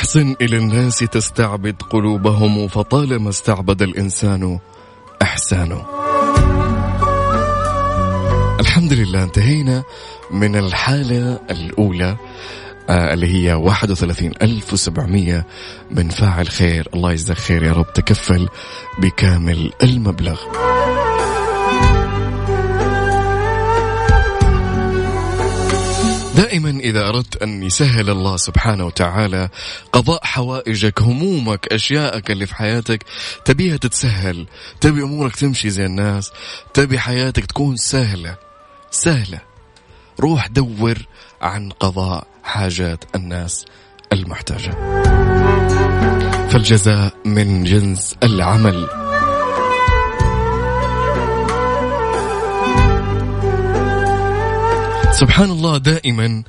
أحسن 0.07 0.35
إلى 0.41 0.57
الناس 0.57 0.97
تستعبد 0.99 1.81
قلوبهم 1.81 2.67
فطالما 2.67 3.29
استعبد 3.29 3.81
الإنسان 3.81 4.59
إحسانه 5.21 5.85
الحمد 8.59 8.93
لله 8.93 9.23
انتهينا 9.23 9.83
من 10.31 10.55
الحالة 10.55 11.39
الأولى 11.49 12.17
آه 12.89 13.13
اللي 13.13 13.27
هي 13.27 13.53
31700 13.53 15.45
من 15.91 16.09
فاعل 16.09 16.47
خير. 16.47 16.89
الله 16.93 17.11
يجزاك 17.11 17.37
خير 17.37 17.63
يا 17.63 17.71
رب 17.73 17.93
تكفل 17.93 18.49
بكامل 18.99 19.71
المبلغ. 19.83 20.66
دائما 26.37 26.69
إذا 26.69 27.07
أردت 27.09 27.41
أن 27.41 27.63
يسهل 27.63 28.09
الله 28.09 28.37
سبحانه 28.37 28.85
وتعالى 28.85 29.49
قضاء 29.93 30.25
حوائجك 30.25 31.01
همومك 31.01 31.67
أشيائك 31.73 32.31
اللي 32.31 32.45
في 32.45 32.55
حياتك 32.55 33.05
تبيها 33.45 33.77
تتسهل 33.77 34.47
تبي 34.81 35.01
أمورك 35.01 35.35
تمشي 35.35 35.69
زي 35.69 35.85
الناس 35.85 36.31
تبي 36.73 36.99
حياتك 36.99 37.45
تكون 37.45 37.77
سهلة 37.77 38.37
سهلة. 38.91 39.41
روح 40.19 40.47
دور 40.47 40.97
عن 41.41 41.69
قضاء 41.69 42.27
حاجات 42.43 43.03
الناس 43.15 43.65
المحتاجة. 44.13 44.71
فالجزاء 46.49 47.13
من 47.25 47.63
جنس 47.63 48.15
العمل. 48.23 49.06
سبحان 55.17 55.51
الله 55.51 55.77
دائما 55.77 56.43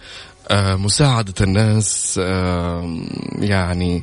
آه، 0.49 0.77
مساعدة 0.77 1.35
الناس 1.41 2.19
يعني 3.39 4.03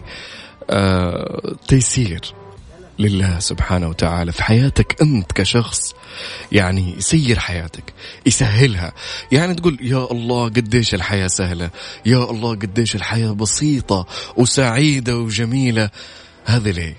آه، 0.70 1.56
تيسير 1.68 2.34
لله 3.00 3.40
سبحانه 3.40 3.88
وتعالى 3.88 4.32
في 4.32 4.44
حياتك. 4.44 5.02
أنت 5.02 5.32
كشخص 5.32 5.94
يعني 6.52 6.98
يسير 6.98 7.40
حياتك 7.40 7.94
يسهلها. 8.26 8.94
يعني 9.32 9.54
تقول 9.54 9.78
يا 9.82 10.12
الله 10.12 10.46
قديش 10.46 10.94
الحياة 10.94 11.28
سهلة؟ 11.28 11.70
يا 12.06 12.30
الله 12.30 12.50
قديش 12.56 12.96
الحياة 12.96 13.32
بسيطة 13.32 14.08
وسعيدة 14.38 15.18
وجميلة. 15.18 15.90
هذا 16.46 16.72
ليه؟ 16.72 16.98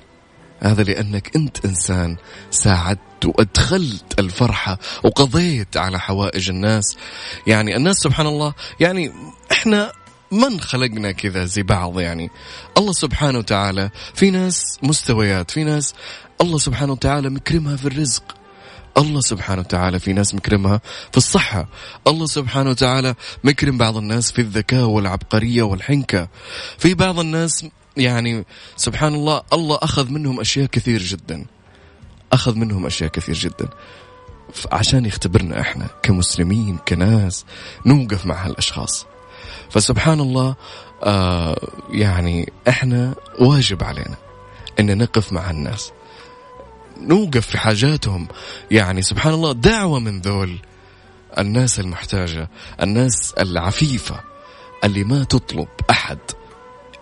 هذا 0.61 0.82
لأنك 0.82 1.37
أنت 1.37 1.64
إنسان 1.64 2.16
ساعدت 2.50 3.06
وأدخلت 3.25 4.18
الفرحة 4.18 4.78
وقضيت 5.04 5.76
على 5.76 6.00
حوائج 6.00 6.49
الناس. 6.49 6.96
يعني 7.46 7.76
الناس 7.76 7.96
سبحان 7.96 8.26
الله 8.26 8.54
يعني 8.80 9.12
إحنا 9.52 9.92
من 10.32 10.61
خلقنا 10.61 11.12
كذا 11.12 11.44
زي 11.44 11.62
بعض 11.62 12.00
يعني؟ 12.00 12.30
الله 12.78 12.92
سبحانه 12.92 13.38
وتعالى 13.38 13.90
في 14.14 14.30
ناس 14.30 14.78
مستويات 14.82 15.50
في 15.50 15.64
ناس 15.64 15.94
الله 16.40 16.58
سبحانه 16.58 16.92
وتعالى 16.92 17.30
مكرمها 17.30 17.76
في 17.76 17.85
الرزق. 17.85 18.23
الله 18.99 19.20
سبحانه 19.20 19.61
وتعالى 19.61 19.99
في 19.99 20.12
ناس 20.12 20.35
مكرمها 20.35 20.80
في 21.11 21.16
الصحة. 21.16 21.68
الله 22.06 22.26
سبحانه 22.26 22.70
وتعالى 22.70 23.14
مكرم 23.44 23.78
بعض 23.78 23.96
الناس 23.96 24.32
في 24.32 24.40
الذكاء 24.40 24.85
والعبقرية 24.85 25.62
والحنكة. 25.62 26.28
في 26.78 26.94
بعض 26.94 27.20
الناس 27.20 27.66
يعني 27.96 28.44
سبحان 28.76 29.14
الله 29.14 29.42
الله 29.52 29.78
أخذ 29.82 30.11
منهم 30.11 30.40
أشياء 30.40 30.66
كثير 30.66 31.02
جدا. 31.02 31.46
أخذ 32.33 32.56
منهم 32.56 32.87
أشياء 32.87 33.11
كثير 33.11 33.35
جدا. 33.35 33.68
عشان 34.73 35.06
يختبرنا 35.06 35.61
إحنا 35.61 35.87
كمسلمين 36.02 36.78
كناس 36.88 37.45
نوقف 37.87 38.26
مع 38.26 38.47
هالأشخاص. 38.47 39.06
فسبحان 39.71 40.21
الله 40.21 40.54
آه 41.02 41.68
يعني 41.90 42.52
إحنا 42.68 43.14
واجب 43.38 43.85
علينا 43.85 44.16
إن 44.80 44.99
نقف 44.99 45.33
مع 45.33 45.50
الناس. 45.50 45.92
نوقف 47.00 47.47
في 47.47 47.59
حاجاتهم. 47.59 48.28
يعني 48.71 49.02
سبحان 49.02 49.35
الله 49.35 49.52
دعوة 49.52 49.99
من 49.99 50.21
ذول 50.21 50.59
الناس 51.38 51.80
المحتاجة 51.80 52.50
الناس 52.83 53.35
العفيفة 53.38 54.21
اللي 54.85 55.04
ما 55.04 55.25
تطلب 55.25 55.68
أحد. 55.90 56.18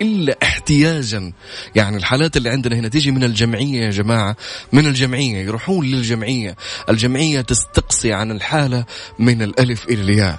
إلا 0.03 0.37
احتياجا. 0.43 1.33
يعني 1.75 1.97
الحالات 1.97 2.37
اللي 2.37 2.51
عندنا 2.51 2.77
هنا 2.77 2.89
تيجي 2.89 3.11
من 3.11 3.25
الجمعية 3.25 3.81
يا 3.81 3.91
جماعة 3.91 4.37
من 4.73 4.87
الجمعية 4.87 5.45
يروحون 5.45 5.87
للجمعية. 5.87 6.57
الجمعية 6.89 7.41
تستقصي 7.41 8.13
عن 8.13 8.31
الحالة 8.31 8.85
من 9.19 9.43
الألف 9.43 9.85
إلى 9.85 10.03
الياء 10.03 10.39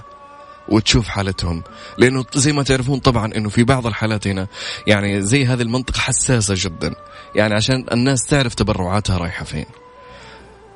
وتشوف 0.69 1.07
حالتهم. 1.07 1.63
لأنه 1.97 2.25
زي 2.35 2.53
ما 2.53 2.63
تعرفون 2.63 2.99
طبعا 2.99 3.31
إنه 3.35 3.49
في 3.49 3.63
بعض 3.63 3.87
الحالات 3.87 4.27
هنا 4.27 4.47
يعني 4.87 5.21
زي 5.21 5.45
هذه 5.45 5.61
المنطقة 5.61 5.99
حساسة 5.99 6.53
جدا. 6.57 6.95
يعني 7.35 7.53
عشان 7.53 7.85
الناس 7.91 8.25
تعرف 8.25 8.55
تبرعاتها 8.55 9.17
رايحة 9.17 9.45
فين. 9.45 9.65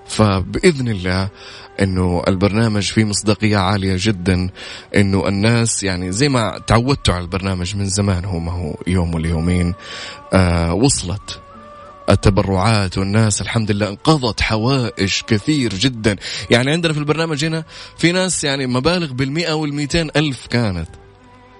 فبإذن 0.09 0.87
الله 0.87 1.29
إنه 1.81 2.23
البرنامج 2.27 2.83
فيه 2.83 3.03
مصداقية 3.03 3.57
عالية 3.57 3.95
جدا 3.97 4.49
إنه 4.95 5.27
الناس 5.27 5.83
يعني 5.83 6.11
زي 6.11 6.29
ما 6.29 6.59
تعودتوا 6.67 7.13
على 7.13 7.23
البرنامج 7.23 7.75
من 7.75 7.85
زمان 7.85 8.25
هو 8.25 8.39
ما 8.39 8.51
هو 8.51 8.75
يوم 8.87 9.13
ولا 9.15 9.29
يومين 9.29 9.73
آه 10.33 10.73
وصلت 10.73 11.39
التبرعات 12.09 12.97
والناس 12.97 13.41
الحمد 13.41 13.71
لله 13.71 13.89
انقضت 13.89 14.41
حوائج 14.41 15.21
كثير 15.27 15.73
جدا. 15.73 16.15
يعني 16.49 16.71
عندنا 16.71 16.93
في 16.93 16.99
البرنامج 16.99 17.45
هنا 17.45 17.63
في 17.97 18.11
ناس 18.11 18.43
يعني 18.43 18.67
مبالغ 18.67 19.13
بالمئة 19.13 19.53
والمئتين 19.53 20.09
ألف 20.15 20.47
كانت. 20.47 20.89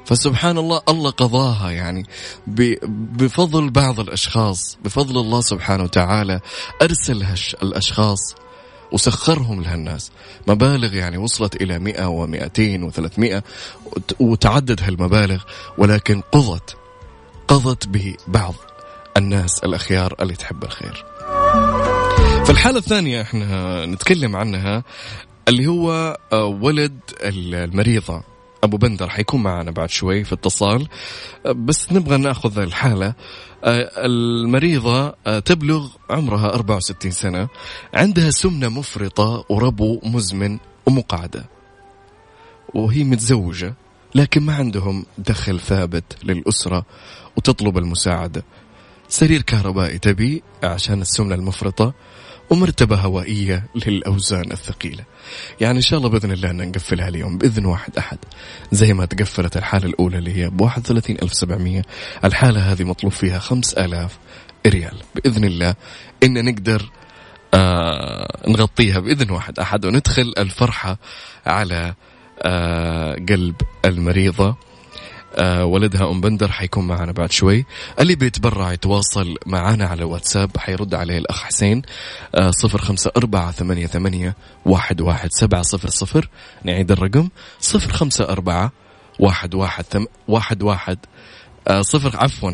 فسبحان 0.09 0.57
الله 0.57 0.81
الله 0.89 1.09
قضاها 1.09 1.71
يعني. 1.71 2.05
بفضل 2.47 3.69
بعض 3.69 3.99
الأشخاص 3.99 4.77
بفضل 4.83 5.17
الله 5.17 5.41
سبحانه 5.41 5.83
وتعالى 5.83 6.39
أرسل 6.81 7.25
الأشخاص 7.63 8.35
وسخرهم 8.91 9.61
لهالناس 9.61 10.11
مبالغ 10.47 10.93
يعني 10.93 11.17
وصلت 11.17 11.61
إلى 11.61 11.79
مئة 11.79 12.05
ومئتين 12.05 12.83
وثلاثمائة 12.83 13.43
وتعدد 14.19 14.81
هالمبالغ 14.81 15.43
ولكن 15.77 16.21
قضت 16.31 16.77
قضت 17.47 17.87
ببعض 17.87 18.55
الناس 19.17 19.59
الأخيار 19.63 20.15
اللي 20.21 20.35
تحب 20.35 20.63
الخير. 20.63 21.05
فالحالة 22.45 22.77
الثانية 22.77 23.21
إحنا 23.21 23.85
نتكلم 23.85 24.35
عنها 24.35 24.83
اللي 25.47 25.67
هو 25.67 26.17
آه، 26.33 26.45
ولد 26.45 26.99
المريضة. 27.23 28.28
أبو 28.63 28.77
بندر 28.77 29.09
حيكون 29.09 29.43
معنا 29.43 29.71
بعد 29.71 29.89
شوي 29.89 30.23
في 30.23 30.33
اتصال. 30.33 30.87
آه، 31.45 31.51
بس 31.51 31.91
نبغى 31.91 32.17
نأخذ 32.17 32.59
الحالة. 32.59 33.13
آه، 33.63 33.91
المريضة 34.05 35.09
تبلغ 35.39 35.89
عمرها 36.09 36.53
64 36.53 37.11
سنة. 37.11 37.47
عندها 37.93 38.31
سمنة 38.31 38.69
مفرطة 38.69 39.45
وربو 39.49 39.99
مزمن 40.03 40.57
ومقعدة. 40.85 41.45
وهي 42.73 43.03
متزوجة 43.03 43.73
لكن 44.15 44.43
ما 44.43 44.55
عندهم 44.55 45.05
دخل 45.17 45.59
ثابت 45.59 46.03
للأسرة 46.23 46.85
وتطلب 47.37 47.77
المساعدة. 47.77 48.43
سرير 49.09 49.41
كهربائي 49.41 49.97
تبي 49.97 50.43
عشان 50.63 51.01
السمنة 51.01 51.35
المفرطة. 51.35 51.93
ومرتبة 52.49 52.95
هوائية 52.95 53.63
للأوزان 53.85 54.51
الثقيلة. 54.51 55.03
يعني 55.61 55.77
إن 55.77 55.81
شاء 55.81 55.99
الله 55.99 56.09
بإذن 56.09 56.31
الله 56.31 56.49
أن 56.49 56.67
نقفلها 56.67 57.07
اليوم 57.07 57.37
بإذن 57.37 57.65
واحد 57.65 57.97
أحد. 57.97 58.17
زي 58.71 58.93
ما 58.93 59.05
تقفلت 59.05 59.57
الحالة 59.57 59.85
الأولى 59.85 60.17
اللي 60.17 60.35
هي 60.35 60.49
ب 60.49 60.61
31700 60.61 61.81
الحالة 62.23 62.71
هذه 62.71 62.83
مطلوب 62.83 63.13
فيها 63.13 63.39
5000 63.39 64.17
ريال. 64.67 64.95
بإذن 65.15 65.43
الله 65.43 65.75
إن 66.23 66.45
نقدر 66.45 66.89
آه 67.53 68.39
نغطيها 68.47 68.99
بإذن 68.99 69.31
واحد 69.31 69.59
أحد 69.59 69.85
وندخل 69.85 70.33
الفرحة 70.37 70.97
على 71.45 71.93
آه 72.41 73.13
قلب 73.29 73.55
المريضة. 73.85 74.68
آه 75.35 75.65
ولدها 75.65 76.11
أم 76.11 76.21
بندر 76.21 76.51
حيكون 76.51 76.87
معنا 76.87 77.11
بعد 77.11 77.31
شوي. 77.31 77.65
اللي 77.99 78.15
بيتبرع 78.15 78.73
يتواصل 78.73 79.35
معنا 79.45 79.85
على 79.85 80.03
واتساب 80.03 80.57
حيرد 80.57 80.93
عليه 80.93 81.17
الأخ 81.17 81.43
حسين 81.43 81.81
آه 82.35 82.51
صفر 82.51 82.81
خمسة 82.81 83.11
أربعة 83.17 83.51
ثمانية, 83.51 83.87
ثمانية 83.87 84.35
واحد, 84.65 85.01
واحد 85.01 85.29
سبعة 85.31 85.61
صفر 85.61 85.89
صفر. 85.89 86.29
نعيد 86.63 86.91
الرقم. 86.91 87.29
صفر 87.59 87.93
خمسة 87.93 88.29
أربعة 88.29 88.71
واحد 89.19 89.55
واحد 89.55 89.83
ثم 89.83 90.05
واحد 90.27 90.63
واحد. 90.63 90.97
آه 91.67 91.81
صفر 91.81 92.17
عفوا. 92.17 92.51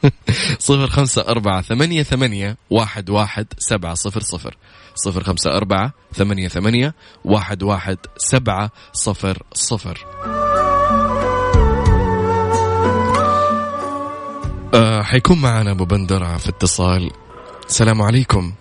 صفر 0.68 0.86
خمسة 0.86 1.22
أربعة 1.28 1.62
ثمانية 1.62 2.02
ثمانية 2.02 2.56
واحد 2.70 3.10
واحد 3.10 3.46
سبعة 3.58 3.94
صفر 3.94 4.20
صفر. 4.20 4.56
صفر 4.94 5.24
خمسة 5.24 5.56
أربعة 5.56 5.92
ثمانية 6.14 6.48
ثمانية 6.48 6.94
واحد 7.24 7.62
واحد 7.62 7.98
سبعة 8.16 8.70
صفر 8.92 9.42
صفر. 9.52 10.06
آه 14.74 15.02
حيكون 15.02 15.40
معنا 15.42 15.70
أبو 15.70 15.84
بندر 15.84 16.38
في 16.38 16.48
اتصال. 16.48 17.10
السلام 17.66 18.02
عليكم. 18.02 18.52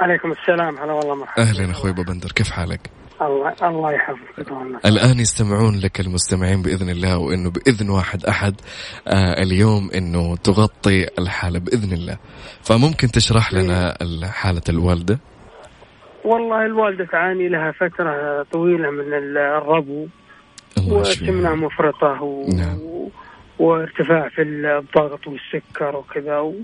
عليكم 0.00 0.32
السلام. 0.32 0.78
هلا 0.78 0.92
والله 0.92 1.14
مرحبا. 1.14 1.42
أهلا 1.42 1.70
أخوي 1.70 1.90
أبو 1.90 2.02
بندر. 2.02 2.32
كيف 2.32 2.50
حالك؟ 2.50 2.90
الله 3.22 3.54
الله 3.62 3.92
يحفظك. 3.92 4.52
الآن 4.86 5.20
يستمعون 5.20 5.80
لك 5.80 6.00
المستمعين 6.00 6.62
بإذن 6.62 6.90
الله 6.90 7.18
وإنه 7.18 7.50
بإذن 7.50 7.90
واحد 7.90 8.24
أحد 8.24 8.54
آه 9.08 9.42
اليوم 9.42 9.90
إنه 9.94 10.36
تغطي 10.36 11.06
الحالة 11.18 11.58
بإذن 11.58 11.92
الله. 11.92 12.16
فممكن 12.62 13.08
تشرح 13.08 13.52
لنا 13.52 13.96
حالة 14.24 14.62
الوالدة؟ 14.68 15.18
والله 16.24 16.66
الوالدة 16.66 17.04
تعاني 17.04 17.48
لها 17.48 17.72
فترة 17.72 18.42
طويلة 18.52 18.90
من 18.90 19.36
الربو 19.36 20.06
وسمنه 20.88 21.54
مفرطة 21.54 22.22
و... 22.22 22.48
نعم. 22.48 22.78
وارتفاع 23.60 24.28
في 24.28 24.42
الضغط 24.42 25.26
والسكر 25.26 25.96
وكذا 25.96 26.38
و... 26.38 26.54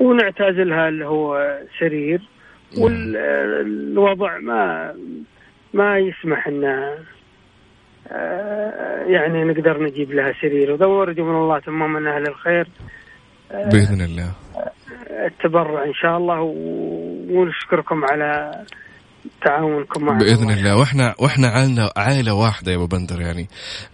ونعتزلها 0.00 0.88
اللي 0.88 1.06
هو 1.06 1.58
سرير 1.80 2.20
نعم. 2.72 2.82
والوضع 2.82 4.38
ما 4.38 4.94
ما 5.74 5.98
يسمح 5.98 6.48
إن 6.48 6.64
آه، 8.12 9.04
يعني 9.06 9.44
نقدر 9.44 9.82
نجيب 9.82 10.12
لها 10.12 10.32
سرير 10.40 10.72
ودور 10.72 11.10
من 11.10 11.36
الله 11.36 11.58
تمام 11.58 11.92
من 11.92 12.06
أهل 12.06 12.28
الخير 12.28 12.68
بإذن 13.50 14.00
الله 14.00 14.32
التبرع 15.10 15.84
إن 15.84 15.94
شاء 15.94 16.16
الله 16.16 16.40
ونشكركم 17.30 18.04
على 18.04 18.64
تعاونكم 19.44 20.04
معنا. 20.04 20.18
بإذن 20.18 20.50
الله. 20.50 20.76
وإحنا 20.76 21.14
وإحنا 21.18 21.48
عائله 21.48 21.90
عائلة 21.96 22.34
واحدة 22.34 22.72
يا 22.72 22.76
أبو 22.76 22.86
بندر 22.86 23.20
يعني. 23.20 23.48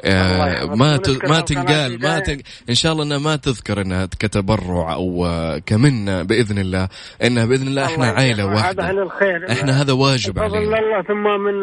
آه 0.04 0.64
ما 0.64 0.96
ت... 0.96 1.24
ما 1.24 1.40
تنقال 1.40 2.02
ما 2.02 2.18
تن... 2.18 2.40
إن 2.70 2.74
شاء 2.74 2.92
الله 2.92 3.04
إنها 3.04 3.18
ما 3.18 3.36
تذكر 3.36 3.80
إنها 3.80 4.06
كتبرع 4.06 4.94
أو 4.94 5.28
كمنه 5.66 6.22
بإذن 6.22 6.58
الله. 6.58 6.88
إنها 7.24 7.44
بإذن 7.44 7.66
الله 7.66 7.84
إحنا 7.84 8.06
عائلة 8.06 8.46
واحدة. 8.46 8.84
هذا 8.84 9.02
الخير. 9.02 9.52
إحنا 9.52 9.82
هذا 9.82 9.92
واجب 9.92 10.38
علينا. 10.38 10.58
الله 10.58 11.02
ثم 11.02 11.24
من 11.44 11.54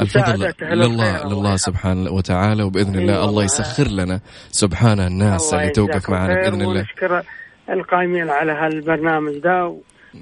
الفضل 0.00 0.52
لله 0.62 1.24
لله 1.24 1.56
سبحانه 1.56 2.10
وتعالى 2.10 2.62
وبإذن 2.62 2.94
الله 2.94 3.12
أيوة 3.12 3.28
الله 3.28 3.44
يسخر 3.44 3.88
لنا 3.88 4.20
سبحانه 4.50 5.06
الناس 5.06 5.54
اللي 5.54 5.70
توقف 5.70 6.10
معنا 6.10 6.34
بإذن 6.34 6.62
الله. 6.62 6.80
ونشكر 6.80 7.22
القائمين 7.70 8.30
على 8.30 8.52
هالبرنامج 8.52 9.38
ده. 9.38 9.76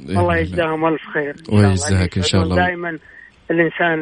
الله 0.08 0.36
يجزاهم 0.36 0.86
ألف 0.86 1.02
خير. 1.14 1.36
ويجزاك 1.48 2.16
إن 2.16 2.22
شاء 2.22 2.42
الله 2.42 2.56
دائما 2.56 2.98
الإنسان 3.50 3.98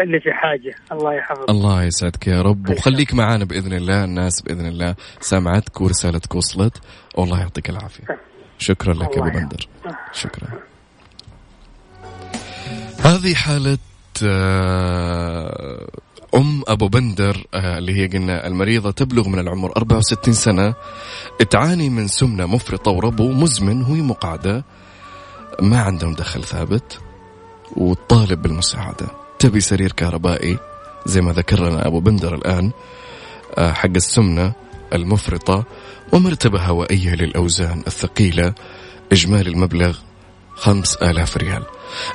اللي 0.00 0.20
في 0.20 0.32
حاجة. 0.32 0.74
الله 0.92 1.14
يحفظك. 1.14 1.50
الله 1.50 1.84
يسعدك 1.84 2.26
يا 2.26 2.42
رب. 2.42 2.70
وخليك 2.70 3.14
معانا 3.14 3.44
بإذن 3.44 3.72
الله. 3.72 4.04
الناس 4.04 4.42
بإذن 4.42 4.66
الله. 4.66 4.94
سمعتك 5.20 5.80
ورسالتك 5.80 6.34
وصلت. 6.34 6.80
والله 7.14 7.40
يعطيك 7.40 7.70
العافية. 7.70 8.04
شكرا 8.58 8.94
لك 8.94 9.16
يا 9.16 9.22
أبو 9.22 9.30
بندر. 9.30 9.68
شكرا. 10.12 10.48
هذه 13.04 13.34
حالة 13.34 13.78
آه، 14.26 15.86
أم 16.36 16.62
أبو 16.68 16.88
بندر 16.88 17.46
آه، 17.54 17.78
اللي 17.78 17.96
هي 17.96 18.06
قلنا 18.06 18.46
المريضة 18.46 18.90
تبلغ 18.90 19.28
من 19.28 19.38
العمر 19.38 19.76
64 19.76 20.34
سنة 20.34 20.74
تعاني 21.50 21.90
من 21.90 22.08
سمنة 22.08 22.46
مفرطة 22.46 22.90
وربو 22.90 23.32
مزمن 23.32 23.82
وهي 23.82 24.02
مقعدة 24.02 24.64
ما 25.62 25.80
عندهم 25.80 26.14
دخل 26.14 26.44
ثابت 26.44 27.00
وتطالب 27.76 28.42
بالمساعدة. 28.42 29.06
تبي 29.38 29.60
سرير 29.60 29.92
كهربائي؟ 29.92 30.58
زي 31.06 31.20
ما 31.20 31.32
ذكر 31.32 31.68
لنا 31.68 31.86
أبو 31.86 32.00
بندر 32.00 32.34
الآن 32.34 32.70
آه، 33.58 33.72
حق 33.72 33.90
السمنة 33.96 34.52
المفرطة 34.92 35.64
ومرتبة 36.12 36.60
هوائية 36.66 37.14
للأوزان 37.14 37.82
الثقيلة 37.86 38.54
إجمالي 39.12 39.50
المبلغ 39.50 39.98
خمس 40.54 40.96
آلاف 40.96 41.36
ريال. 41.36 41.62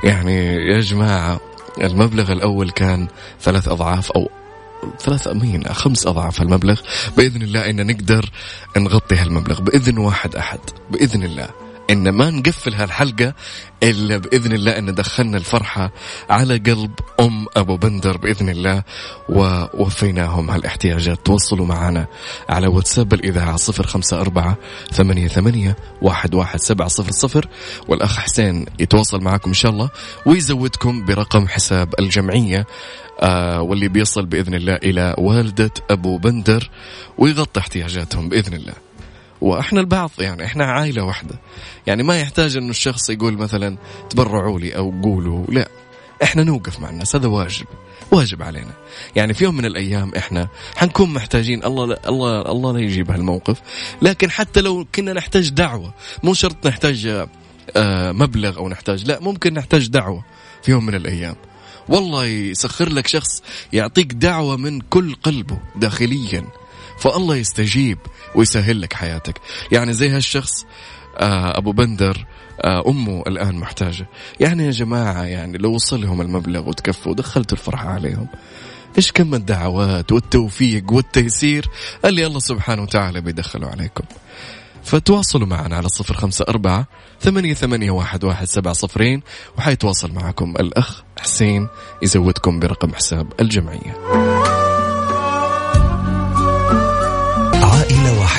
يعني 0.03 0.55
يا 0.55 0.79
جماعة 0.79 1.39
المبلغ 1.81 2.31
الأول 2.31 2.71
كان 2.71 3.07
ثلاث 3.41 3.67
أضعاف 3.67 4.11
أو 4.11 4.29
ثلاثة 4.99 5.31
أمين 5.31 5.63
خمس 5.63 6.07
أضعاف 6.07 6.41
المبلغ. 6.41 6.81
بإذن 7.17 7.41
الله 7.41 7.69
إن 7.69 7.87
نقدر 7.87 8.29
نغطي 8.77 9.15
هالمبلغ 9.15 9.61
بإذن 9.61 9.97
واحد 9.97 10.35
أحد 10.35 10.59
بإذن 10.91 11.23
الله. 11.23 11.49
إن 11.89 12.09
ما 12.09 12.29
نقفل 12.29 12.73
هالحلقة 12.73 13.33
إلا 13.83 14.17
بإذن 14.17 14.53
الله 14.53 14.77
إن 14.77 14.95
دخلنا 14.95 15.37
الفرحة 15.37 15.91
على 16.29 16.57
قلب 16.57 16.91
أم 17.19 17.45
أبو 17.55 17.77
بندر 17.77 18.17
بإذن 18.17 18.49
الله 18.49 18.83
ووفيناهم 19.29 20.49
هالاحتياجات 20.49 21.25
تواصلوا 21.25 21.65
معنا 21.65 22.07
على 22.49 22.67
واتساب 22.67 23.13
الإذاعة 23.13 23.55
صفر 23.55 23.87
خمسة 23.87 24.21
أربعة 24.21 24.57
ثمانية 24.91 25.27
ثمانية 25.27 25.75
واحد 26.01 26.35
واحد 26.35 26.59
سبعة 26.59 26.87
صفر 26.87 27.11
صفر 27.11 27.47
والأخ 27.87 28.17
حسين 28.19 28.65
يتواصل 28.79 29.21
معكم 29.21 29.49
إن 29.49 29.53
شاء 29.53 29.71
الله 29.71 29.89
ويزودكم 30.25 31.05
برقم 31.05 31.47
حساب 31.47 31.93
الجمعية 31.99 32.65
آه 33.21 33.61
واللي 33.61 33.87
بيصل 33.87 34.25
بإذن 34.25 34.53
الله 34.53 34.75
إلى 34.75 35.15
والدة 35.17 35.71
أبو 35.89 36.17
بندر 36.17 36.69
ويغطي 37.17 37.59
احتياجاتهم 37.59 38.29
بإذن 38.29 38.53
الله. 38.53 38.88
وإحنا 39.41 39.79
البعض 39.79 40.11
يعني 40.19 40.45
إحنا 40.45 40.65
عائلة 40.65 41.03
واحدة. 41.03 41.39
يعني 41.87 42.03
ما 42.03 42.19
يحتاج 42.19 42.57
إنه 42.57 42.69
الشخص 42.69 43.09
يقول 43.09 43.33
مثلا 43.33 43.77
تبرعوا 44.09 44.59
لي 44.59 44.75
أو 44.75 44.93
قولوا 45.03 45.45
لا. 45.49 45.69
إحنا 46.23 46.43
نوقف 46.43 46.79
مع 46.79 46.89
الناس 46.89 47.15
هذا 47.15 47.27
واجب 47.27 47.65
واجب 48.11 48.43
علينا. 48.43 48.73
يعني 49.15 49.33
في 49.33 49.43
يوم 49.43 49.57
من 49.57 49.65
الأيام 49.65 50.11
إحنا 50.17 50.47
حنكون 50.75 51.13
محتاجين 51.13 51.63
الله 51.63 51.85
لا 51.85 52.09
الله 52.09 52.41
الله 52.41 52.73
لا 52.73 52.79
يجيب 52.79 53.11
هالموقف. 53.11 53.61
لكن 54.01 54.31
حتى 54.31 54.61
لو 54.61 54.87
كنا 54.95 55.13
نحتاج 55.13 55.49
دعوة 55.49 55.93
مو 56.23 56.33
شرط 56.33 56.67
نحتاج 56.67 57.25
آه، 57.75 58.11
مبلغ 58.11 58.57
أو 58.57 58.69
نحتاج 58.69 59.05
لا 59.05 59.19
ممكن 59.19 59.53
نحتاج 59.53 59.87
دعوة 59.87 60.23
في 60.63 60.71
يوم 60.71 60.85
من 60.85 60.95
الأيام. 60.95 61.35
والله 61.89 62.25
يسخر 62.25 62.89
لك 62.89 63.07
شخص 63.07 63.43
يعطيك 63.73 64.13
دعوة 64.13 64.57
من 64.57 64.81
كل 64.81 65.15
قلبه 65.15 65.59
داخليا. 65.75 66.45
فالله 66.99 67.35
يستجيب 67.35 67.97
ويسهل 68.35 68.81
لك 68.81 68.93
حياتك. 68.93 69.41
يعني 69.71 69.93
زي 69.93 70.09
هالشخص 70.09 70.65
آه 71.17 71.57
أبو 71.57 71.71
بندر 71.71 72.25
آه 72.61 72.83
أمه 72.87 73.23
الآن 73.27 73.55
محتاجة. 73.55 74.07
يعني 74.39 74.65
يا 74.65 74.71
جماعة 74.71 75.23
يعني 75.23 75.57
لو 75.57 75.73
وصل 75.73 76.01
لهم 76.01 76.21
المبلغ 76.21 76.69
وتكفوا 76.69 77.11
ودخلتوا 77.11 77.57
الفرحة 77.57 77.89
عليهم 77.89 78.27
إيش 78.97 79.11
كم 79.11 79.33
الدعوات 79.33 80.11
والتوفيق 80.11 80.91
والتيسير 80.91 81.69
اللي 82.05 82.25
الله 82.25 82.39
سبحانه 82.39 82.81
وتعالى 82.81 83.21
بيدخله 83.21 83.67
عليكم. 83.67 84.03
فتواصلوا 84.83 85.47
معنا 85.47 85.75
على 85.75 85.89
صفر 85.89 86.13
خمسة 86.13 86.45
أربعة 86.49 86.87
ثمانية, 87.21 87.53
ثمانية 87.53 87.91
واحد, 87.91 88.23
واحد 88.23 88.47
سبعة 88.47 88.73
صفرين 88.73 89.21
وحيتواصل 89.57 90.11
معكم 90.11 90.53
الأخ 90.59 91.03
حسين 91.19 91.67
يزودكم 92.03 92.59
برقم 92.59 92.93
حساب 92.93 93.33
الجمعية. 93.39 94.38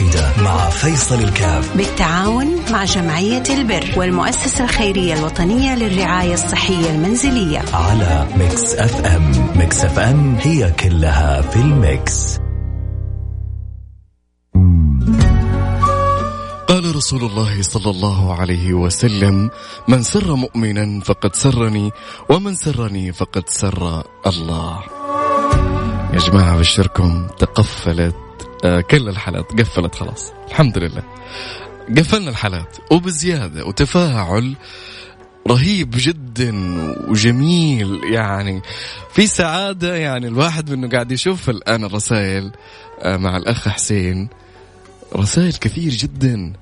واحدة 0.00 0.42
مع 0.42 0.68
فيصل 0.70 1.14
الكاف. 1.14 1.76
بالتعاون 1.76 2.46
مع 2.70 2.84
جمعية 2.84 3.42
البر 3.50 3.84
والمؤسسة 3.96 4.64
الخيرية 4.64 5.14
الوطنية 5.14 5.74
للرعاية 5.74 6.34
الصحية 6.34 6.90
المنزلية. 6.90 7.62
على 7.72 8.26
Mix 8.36 8.74
FM 8.74 9.32
Mix 9.56 9.84
FM 9.84 10.36
هي 10.40 10.70
كلها 10.70 11.42
في 11.42 11.56
ال 11.56 11.73
mix. 11.73 12.38
قال 16.68 16.96
رسول 16.96 17.24
الله 17.24 17.62
صلى 17.62 17.90
الله 17.90 18.34
عليه 18.34 18.74
وسلم 18.74 19.50
من 19.88 20.02
سر 20.02 20.34
مؤمنا 20.34 21.00
فقد 21.04 21.34
سرني 21.34 21.90
ومن 22.30 22.54
سرني 22.54 23.12
فقد 23.12 23.48
سر 23.48 24.02
الله. 24.26 24.80
يا 26.12 26.18
جماعة 26.18 26.58
بشركم 26.58 27.26
تقفلت 27.38 28.29
كل 28.62 29.08
الحالات 29.08 29.60
قفلت 29.60 29.94
خلاص. 29.94 30.32
الحمد 30.48 30.78
لله. 30.78 31.02
قفلنا 31.98 32.30
الحالات 32.30 32.76
وبزيادة 32.90 33.64
وتفاعل 33.66 34.56
رهيب 35.48 35.90
جدا 35.96 36.52
وجميل. 37.08 38.00
يعني 38.12 38.62
في 39.12 39.26
سعادة 39.26 39.96
يعني 39.96 40.28
الواحد 40.28 40.70
منه 40.70 40.88
قاعد 40.88 41.12
يشوف 41.12 41.50
الآن 41.50 41.84
الرسائل 41.84 42.52
آه، 43.02 43.16
مع 43.16 43.36
الأخ 43.36 43.68
حسين. 43.68 44.28
رسائل 45.16 45.52
كثير 45.52 45.92
جدا. 45.92 46.52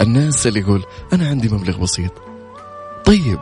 الناس 0.00 0.46
اللي 0.46 0.60
يقول 0.60 0.84
أنا 1.12 1.28
عندي 1.28 1.48
مبلغ 1.48 1.78
بسيط. 1.78 2.12
طيب 3.04 3.40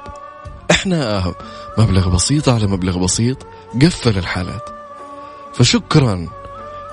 إحنا 0.70 1.34
مبلغ 1.78 2.08
بسيط 2.08 2.48
على 2.48 2.66
مبلغ 2.66 2.98
بسيط 2.98 3.46
قفل 3.82 4.18
الحالات. 4.18 4.68
فشكرا. 5.54 6.28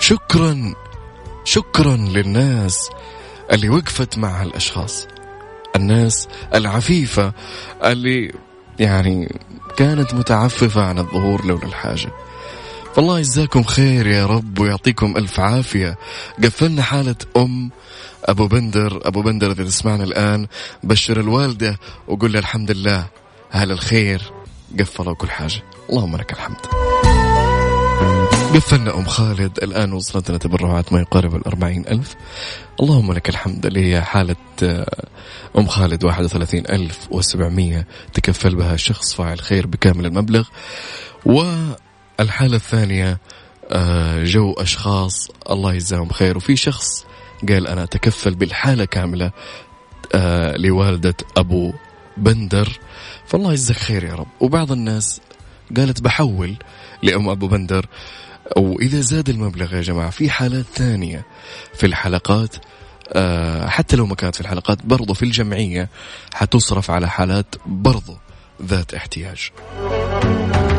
شكرا 0.01 0.73
شكرا 1.43 1.95
للناس 1.95 2.89
اللي 3.51 3.69
وقفت 3.69 4.17
مع 4.17 4.41
هالأشخاص. 4.41 5.07
الناس 5.75 6.27
العفيفة 6.53 7.33
اللي 7.83 8.33
يعني 8.79 9.35
كانت 9.77 10.13
متعففة 10.13 10.83
عن 10.83 10.99
الظهور 10.99 11.45
لولا 11.45 11.65
الحاجة. 11.65 12.11
فالله 12.95 13.19
يجزاكم 13.19 13.63
خير 13.63 14.07
يا 14.07 14.25
رب 14.25 14.59
ويعطيكم 14.59 15.17
ألف 15.17 15.39
عافية. 15.39 15.97
قفلنا 16.43 16.81
حالة 16.81 17.15
أم 17.37 17.71
أبو 18.25 18.47
بندر. 18.47 19.01
أبو 19.07 19.21
بندر 19.21 19.51
إذا 19.51 19.63
تسمعنا 19.63 20.03
الآن 20.03 20.47
بشر 20.83 21.19
الوالدة 21.19 21.79
وقول 22.07 22.31
لها 22.33 22.41
الحمد 22.41 22.71
لله 22.71 23.05
أهل 23.53 23.71
الخير؟ 23.71 24.21
قفلوا 24.79 25.15
كل 25.15 25.29
حاجة. 25.29 25.63
اللهم 25.89 26.15
لك 26.15 26.33
الحمد. 26.33 26.90
قفلنا 28.55 28.97
أم 28.97 29.05
خالد. 29.05 29.63
الآن 29.63 29.93
وصلتنا 29.93 30.37
تبرعات 30.37 30.93
ما 30.93 30.99
يقارب 30.99 31.35
الأربعين 31.35 31.87
ألف. 31.87 32.15
اللهم 32.79 33.13
لك 33.13 33.29
الحمد. 33.29 33.65
اللي 33.65 33.93
هي 33.93 34.01
حالة 34.01 34.35
آه، 34.63 35.05
أم 35.57 35.67
خالد 35.67 36.03
واحد 36.03 36.23
وثلاثين 36.23 36.63
ألف 36.69 37.07
وسبعمية. 37.11 37.87
تكفل 38.13 38.55
بها 38.55 38.75
شخص 38.75 39.13
فاعل 39.13 39.39
خير 39.39 39.67
بكامل 39.67 40.05
المبلغ. 40.05 40.47
والحالة 41.25 42.55
الثانية 42.55 43.19
آه، 43.71 44.23
جو 44.23 44.53
أشخاص. 44.53 45.27
الله 45.51 45.73
يجزاهم 45.73 46.09
خير. 46.09 46.37
وفي 46.37 46.55
شخص 46.55 47.05
قال 47.49 47.67
أنا 47.67 47.83
أتكفل 47.83 48.35
بالحالة 48.35 48.85
كاملة 48.85 49.31
آه، 50.15 50.57
لوالدة 50.57 51.15
أبو 51.37 51.73
بندر. 52.17 52.79
فالله 53.25 53.51
يجزاك 53.51 53.77
خير 53.77 54.03
يا 54.03 54.15
رب. 54.15 54.27
وبعض 54.39 54.71
الناس 54.71 55.21
قالت 55.77 56.01
بحول 56.01 56.55
لأم 57.03 57.29
أبو 57.29 57.47
بندر. 57.47 57.85
وإذا 58.57 59.01
زاد 59.01 59.29
المبلغ 59.29 59.75
يا 59.75 59.81
جماعة 59.81 60.09
في 60.09 60.29
حالات 60.29 60.65
ثانية 60.75 61.25
في 61.73 61.85
الحلقات 61.85 62.55
آه، 63.13 63.67
حتى 63.67 63.95
لو 63.95 64.05
ما 64.05 64.15
كانت 64.15 64.35
في 64.35 64.41
الحلقات 64.41 64.85
برضو 64.85 65.13
في 65.13 65.23
الجمعية 65.23 65.89
حتصرف 66.33 66.91
على 66.91 67.09
حالات 67.09 67.55
برضو 67.65 68.17
ذات 68.65 68.93
احتياج. 68.93 69.49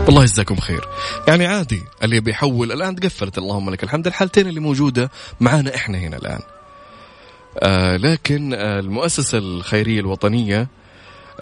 الله 0.09 0.23
يجزاكم 0.23 0.57
خير. 0.57 0.89
يعني 1.29 1.47
عادي 1.47 1.83
اللي 2.03 2.21
بيحول 2.21 2.73
الآن 2.73 2.97
تقفلت. 2.97 3.39
اللهم 3.39 3.71
لك 3.71 3.83
الحمد. 3.83 4.07
الحالتين 4.07 4.49
اللي 4.49 4.61
موجودة 4.61 5.11
معانا 5.41 5.75
إحنا 5.75 5.99
هنا 5.99 6.17
الآن. 6.17 6.41
آه 7.63 7.97
لكن 7.97 8.55
آه 8.55 8.81
المؤسسة 8.81 9.39
الخيرية 9.39 10.01
الوطنية 10.01 10.69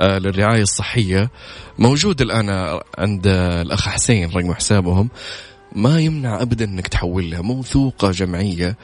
للرعاية 0.01 0.62
الصحية 0.62 1.31
موجود 1.79 2.21
الآن 2.21 2.81
عند 2.99 3.27
الأخ 3.27 3.88
حسين 3.88 4.31
رقم 4.31 4.55
حسابهم. 4.55 5.09
ما 5.72 6.00
يمنع 6.00 6.42
ابدا 6.42 6.64
إنك 6.64 6.88
تحول 6.88 7.30
لها. 7.30 7.40
موثوقة 7.40 8.11
جمعية 8.11 8.76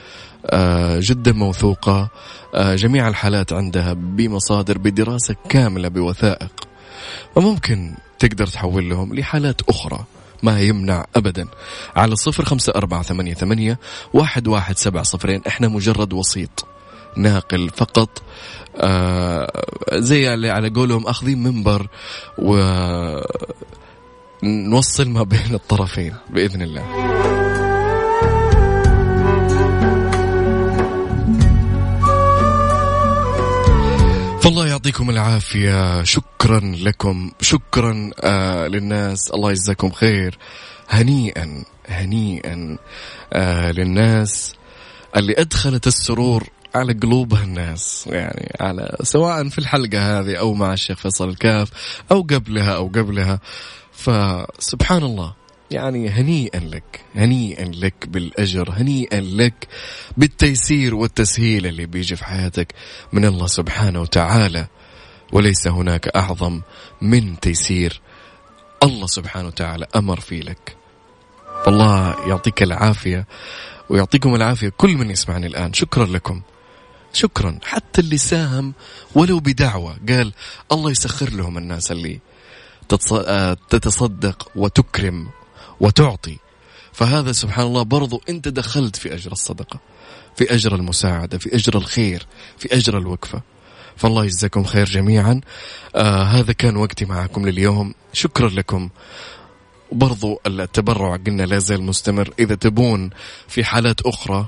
آه 0.47 1.01
جدا 1.03 1.33
موثوقة. 1.33 2.09
آه 2.55 2.75
جميع 2.75 3.09
الحالات 3.09 3.53
عندها 3.53 3.93
بمصادر 3.93 4.79
بدراسة 4.79 5.37
كاملة 5.49 5.89
بوثائق. 5.89 6.53
وممكن 7.37 7.95
تقدر 8.19 8.47
تحول 8.47 8.89
لهم 8.91 9.15
لحالات 9.15 9.61
أخرى. 9.69 10.05
ما 10.43 10.61
يمنع 10.61 11.05
أبدا. 11.17 11.49
على 11.97 12.17
صفر 12.17 12.45
خمسة 12.45 12.73
أربعة 12.77 13.03
ثمانية, 13.03 13.35
ثمانية 13.35 13.79
واحد, 14.15 14.49
واحد 14.49 14.79
سبعة 14.79 15.03
صفرين. 15.03 15.43
إحنا 15.47 15.69
مجرد 15.69 16.13
وسيط 16.13 16.67
ناقل 17.17 17.71
فقط. 17.71 18.23
آه 18.77 19.63
زي 19.93 20.35
اللي 20.35 20.51
على 20.51 20.69
قولهم 20.71 21.07
أخذين 21.07 21.43
منبر 21.43 21.87
ونوصل 24.47 25.09
ما 25.09 25.23
بين 25.23 25.55
الطرفين 25.55 26.15
بإذن 26.31 26.63
الله. 26.63 26.83
فالله 34.41 34.67
يعطيكم 34.67 35.11
العافية. 35.11 36.03
شكرا 36.03 36.61
لكم 36.61 37.31
شكرا 37.41 38.11
آه 38.21 38.67
للناس. 38.67 39.31
الله 39.31 39.51
يجزاكم 39.51 39.91
خير. 39.91 40.39
هنيئا 40.89 41.65
هنيئا 41.89 42.79
آه 43.33 43.73
للناس 43.73 44.55
اللي 45.17 45.35
أدخلت 45.39 45.87
السرور 45.87 46.45
على 46.75 46.93
قلوب 46.93 47.35
الناس. 47.35 48.09
يعني 48.11 48.57
على 48.61 48.97
سواء 49.03 49.49
في 49.49 49.59
الحلقة 49.59 50.21
هذه 50.21 50.35
أو 50.37 50.55
مع 50.55 50.73
الشيخ 50.73 50.99
فيصل 50.99 51.29
الكاف 51.29 51.71
أو 52.13 52.23
قبلها 52.23 52.77
أو 52.77 52.87
قبلها. 52.87 53.41
فسبحان 53.97 55.03
الله 55.03 55.35
يعني 55.71 56.09
هنيئا 56.09 56.59
لك 56.59 57.01
هنيئا 57.15 57.65
لك 57.65 57.95
بالأجر 58.09 58.71
هنيئا 58.71 59.21
لك 59.21 59.69
بالتيسير 60.17 60.95
والتسهيل 60.95 61.67
اللي 61.67 61.87
بيجي 61.87 62.17
في 62.17 62.25
حياتك 62.25 62.75
من 63.13 63.25
الله 63.25 63.47
سبحانه 63.47 64.01
وتعالى. 64.01 64.67
وليس 65.33 65.67
هناك 65.67 66.09
أعظم 66.09 66.61
من 67.01 67.41
تيسير 67.41 68.01
الله 68.83 69.07
سبحانه 69.07 69.47
وتعالى 69.47 69.87
أمر 69.97 70.21
فيه 70.21 70.41
لك. 70.41 70.77
فالله 71.65 72.29
يعطيك 72.29 72.63
العافية 72.63 73.27
ويعطيكم 73.91 74.35
العافية 74.35 74.69
كل 74.69 74.91
من 74.97 75.11
يسمعني 75.11 75.47
الآن. 75.47 75.73
شكرا 75.73 76.07
لكم. 76.07 76.43
شكرا. 77.13 77.59
حتى 77.65 78.01
اللي 78.01 78.19
ساهم 78.19 78.75
ولو 79.15 79.41
بدعوة 79.41 79.97
قال 80.09 80.33
الله 80.73 80.91
يسخر 80.91 81.31
لهم 81.31 81.59
الناس 81.59 81.93
اللي 81.93 82.21
تتصدق 83.71 84.49
وتكرم 84.57 85.29
وتعطي. 85.81 86.39
فهذا 86.93 87.33
سبحان 87.33 87.67
الله 87.67 87.83
برضو 87.83 88.23
أنت 88.29 88.49
دخلت 88.49 88.97
في 88.97 89.15
أجر 89.15 89.33
الصدقة 89.33 89.81
في 90.37 90.55
أجر 90.55 90.75
المساعدة 90.75 91.39
في 91.39 91.55
أجر 91.55 91.77
الخير 91.77 92.27
في 92.59 92.77
أجر 92.77 92.99
الوقفة. 92.99 93.43
فالله 93.97 94.25
يجزاكم 94.25 94.65
خير 94.65 94.87
جميعا. 94.87 95.41
آه 95.97 96.23
هذا 96.23 96.53
كان 96.53 96.77
وقتي 96.77 97.05
معكم 97.05 97.49
لليوم. 97.49 97.95
شكرا 98.13 98.49
لكم. 98.49 98.89
برضو 99.93 100.41
التبرع 100.47 101.17
قلنا 101.17 101.43
لا 101.43 101.59
زال 101.59 101.83
مستمر. 101.83 102.31
إذا 102.39 102.55
تبون 102.55 103.11
في 103.49 103.65
حالات 103.65 104.01
أخرى 104.01 104.47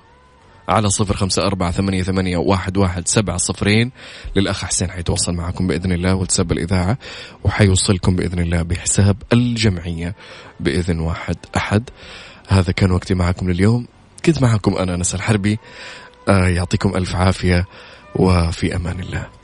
على 0.68 0.88
صفر 0.88 1.16
خمسة 1.16 1.46
أربعة 1.46 1.70
ثمانية, 1.70 2.02
ثمانية 2.02 2.36
واحد, 2.36 2.76
واحد 2.76 3.08
سبعة 3.08 3.36
صفرين. 3.36 3.90
للأخ 4.36 4.64
حسين 4.64 4.90
حيتواصل 4.90 5.32
معكم 5.34 5.66
بإذن 5.66 5.92
الله 5.92 6.14
وتسب 6.14 6.52
الإذاعة 6.52 6.98
وحيوصلكم 7.44 8.16
بإذن 8.16 8.38
الله 8.38 8.62
بحساب 8.62 9.16
الجمعية 9.32 10.14
بإذن 10.60 11.00
واحد 11.00 11.36
أحد. 11.56 11.90
هذا 12.48 12.72
كان 12.72 12.90
وقتي 12.90 13.14
معكم 13.14 13.50
لليوم. 13.50 13.86
كنت 14.24 14.42
معكم 14.42 14.76
أنا 14.76 14.96
نسر 14.96 15.18
الحربي 15.18 15.58
آه 16.28 16.48
يعطيكم 16.48 16.96
ألف 16.96 17.16
عافية 17.16 17.66
وفي 18.16 18.76
أمان 18.76 19.00
الله. 19.00 19.37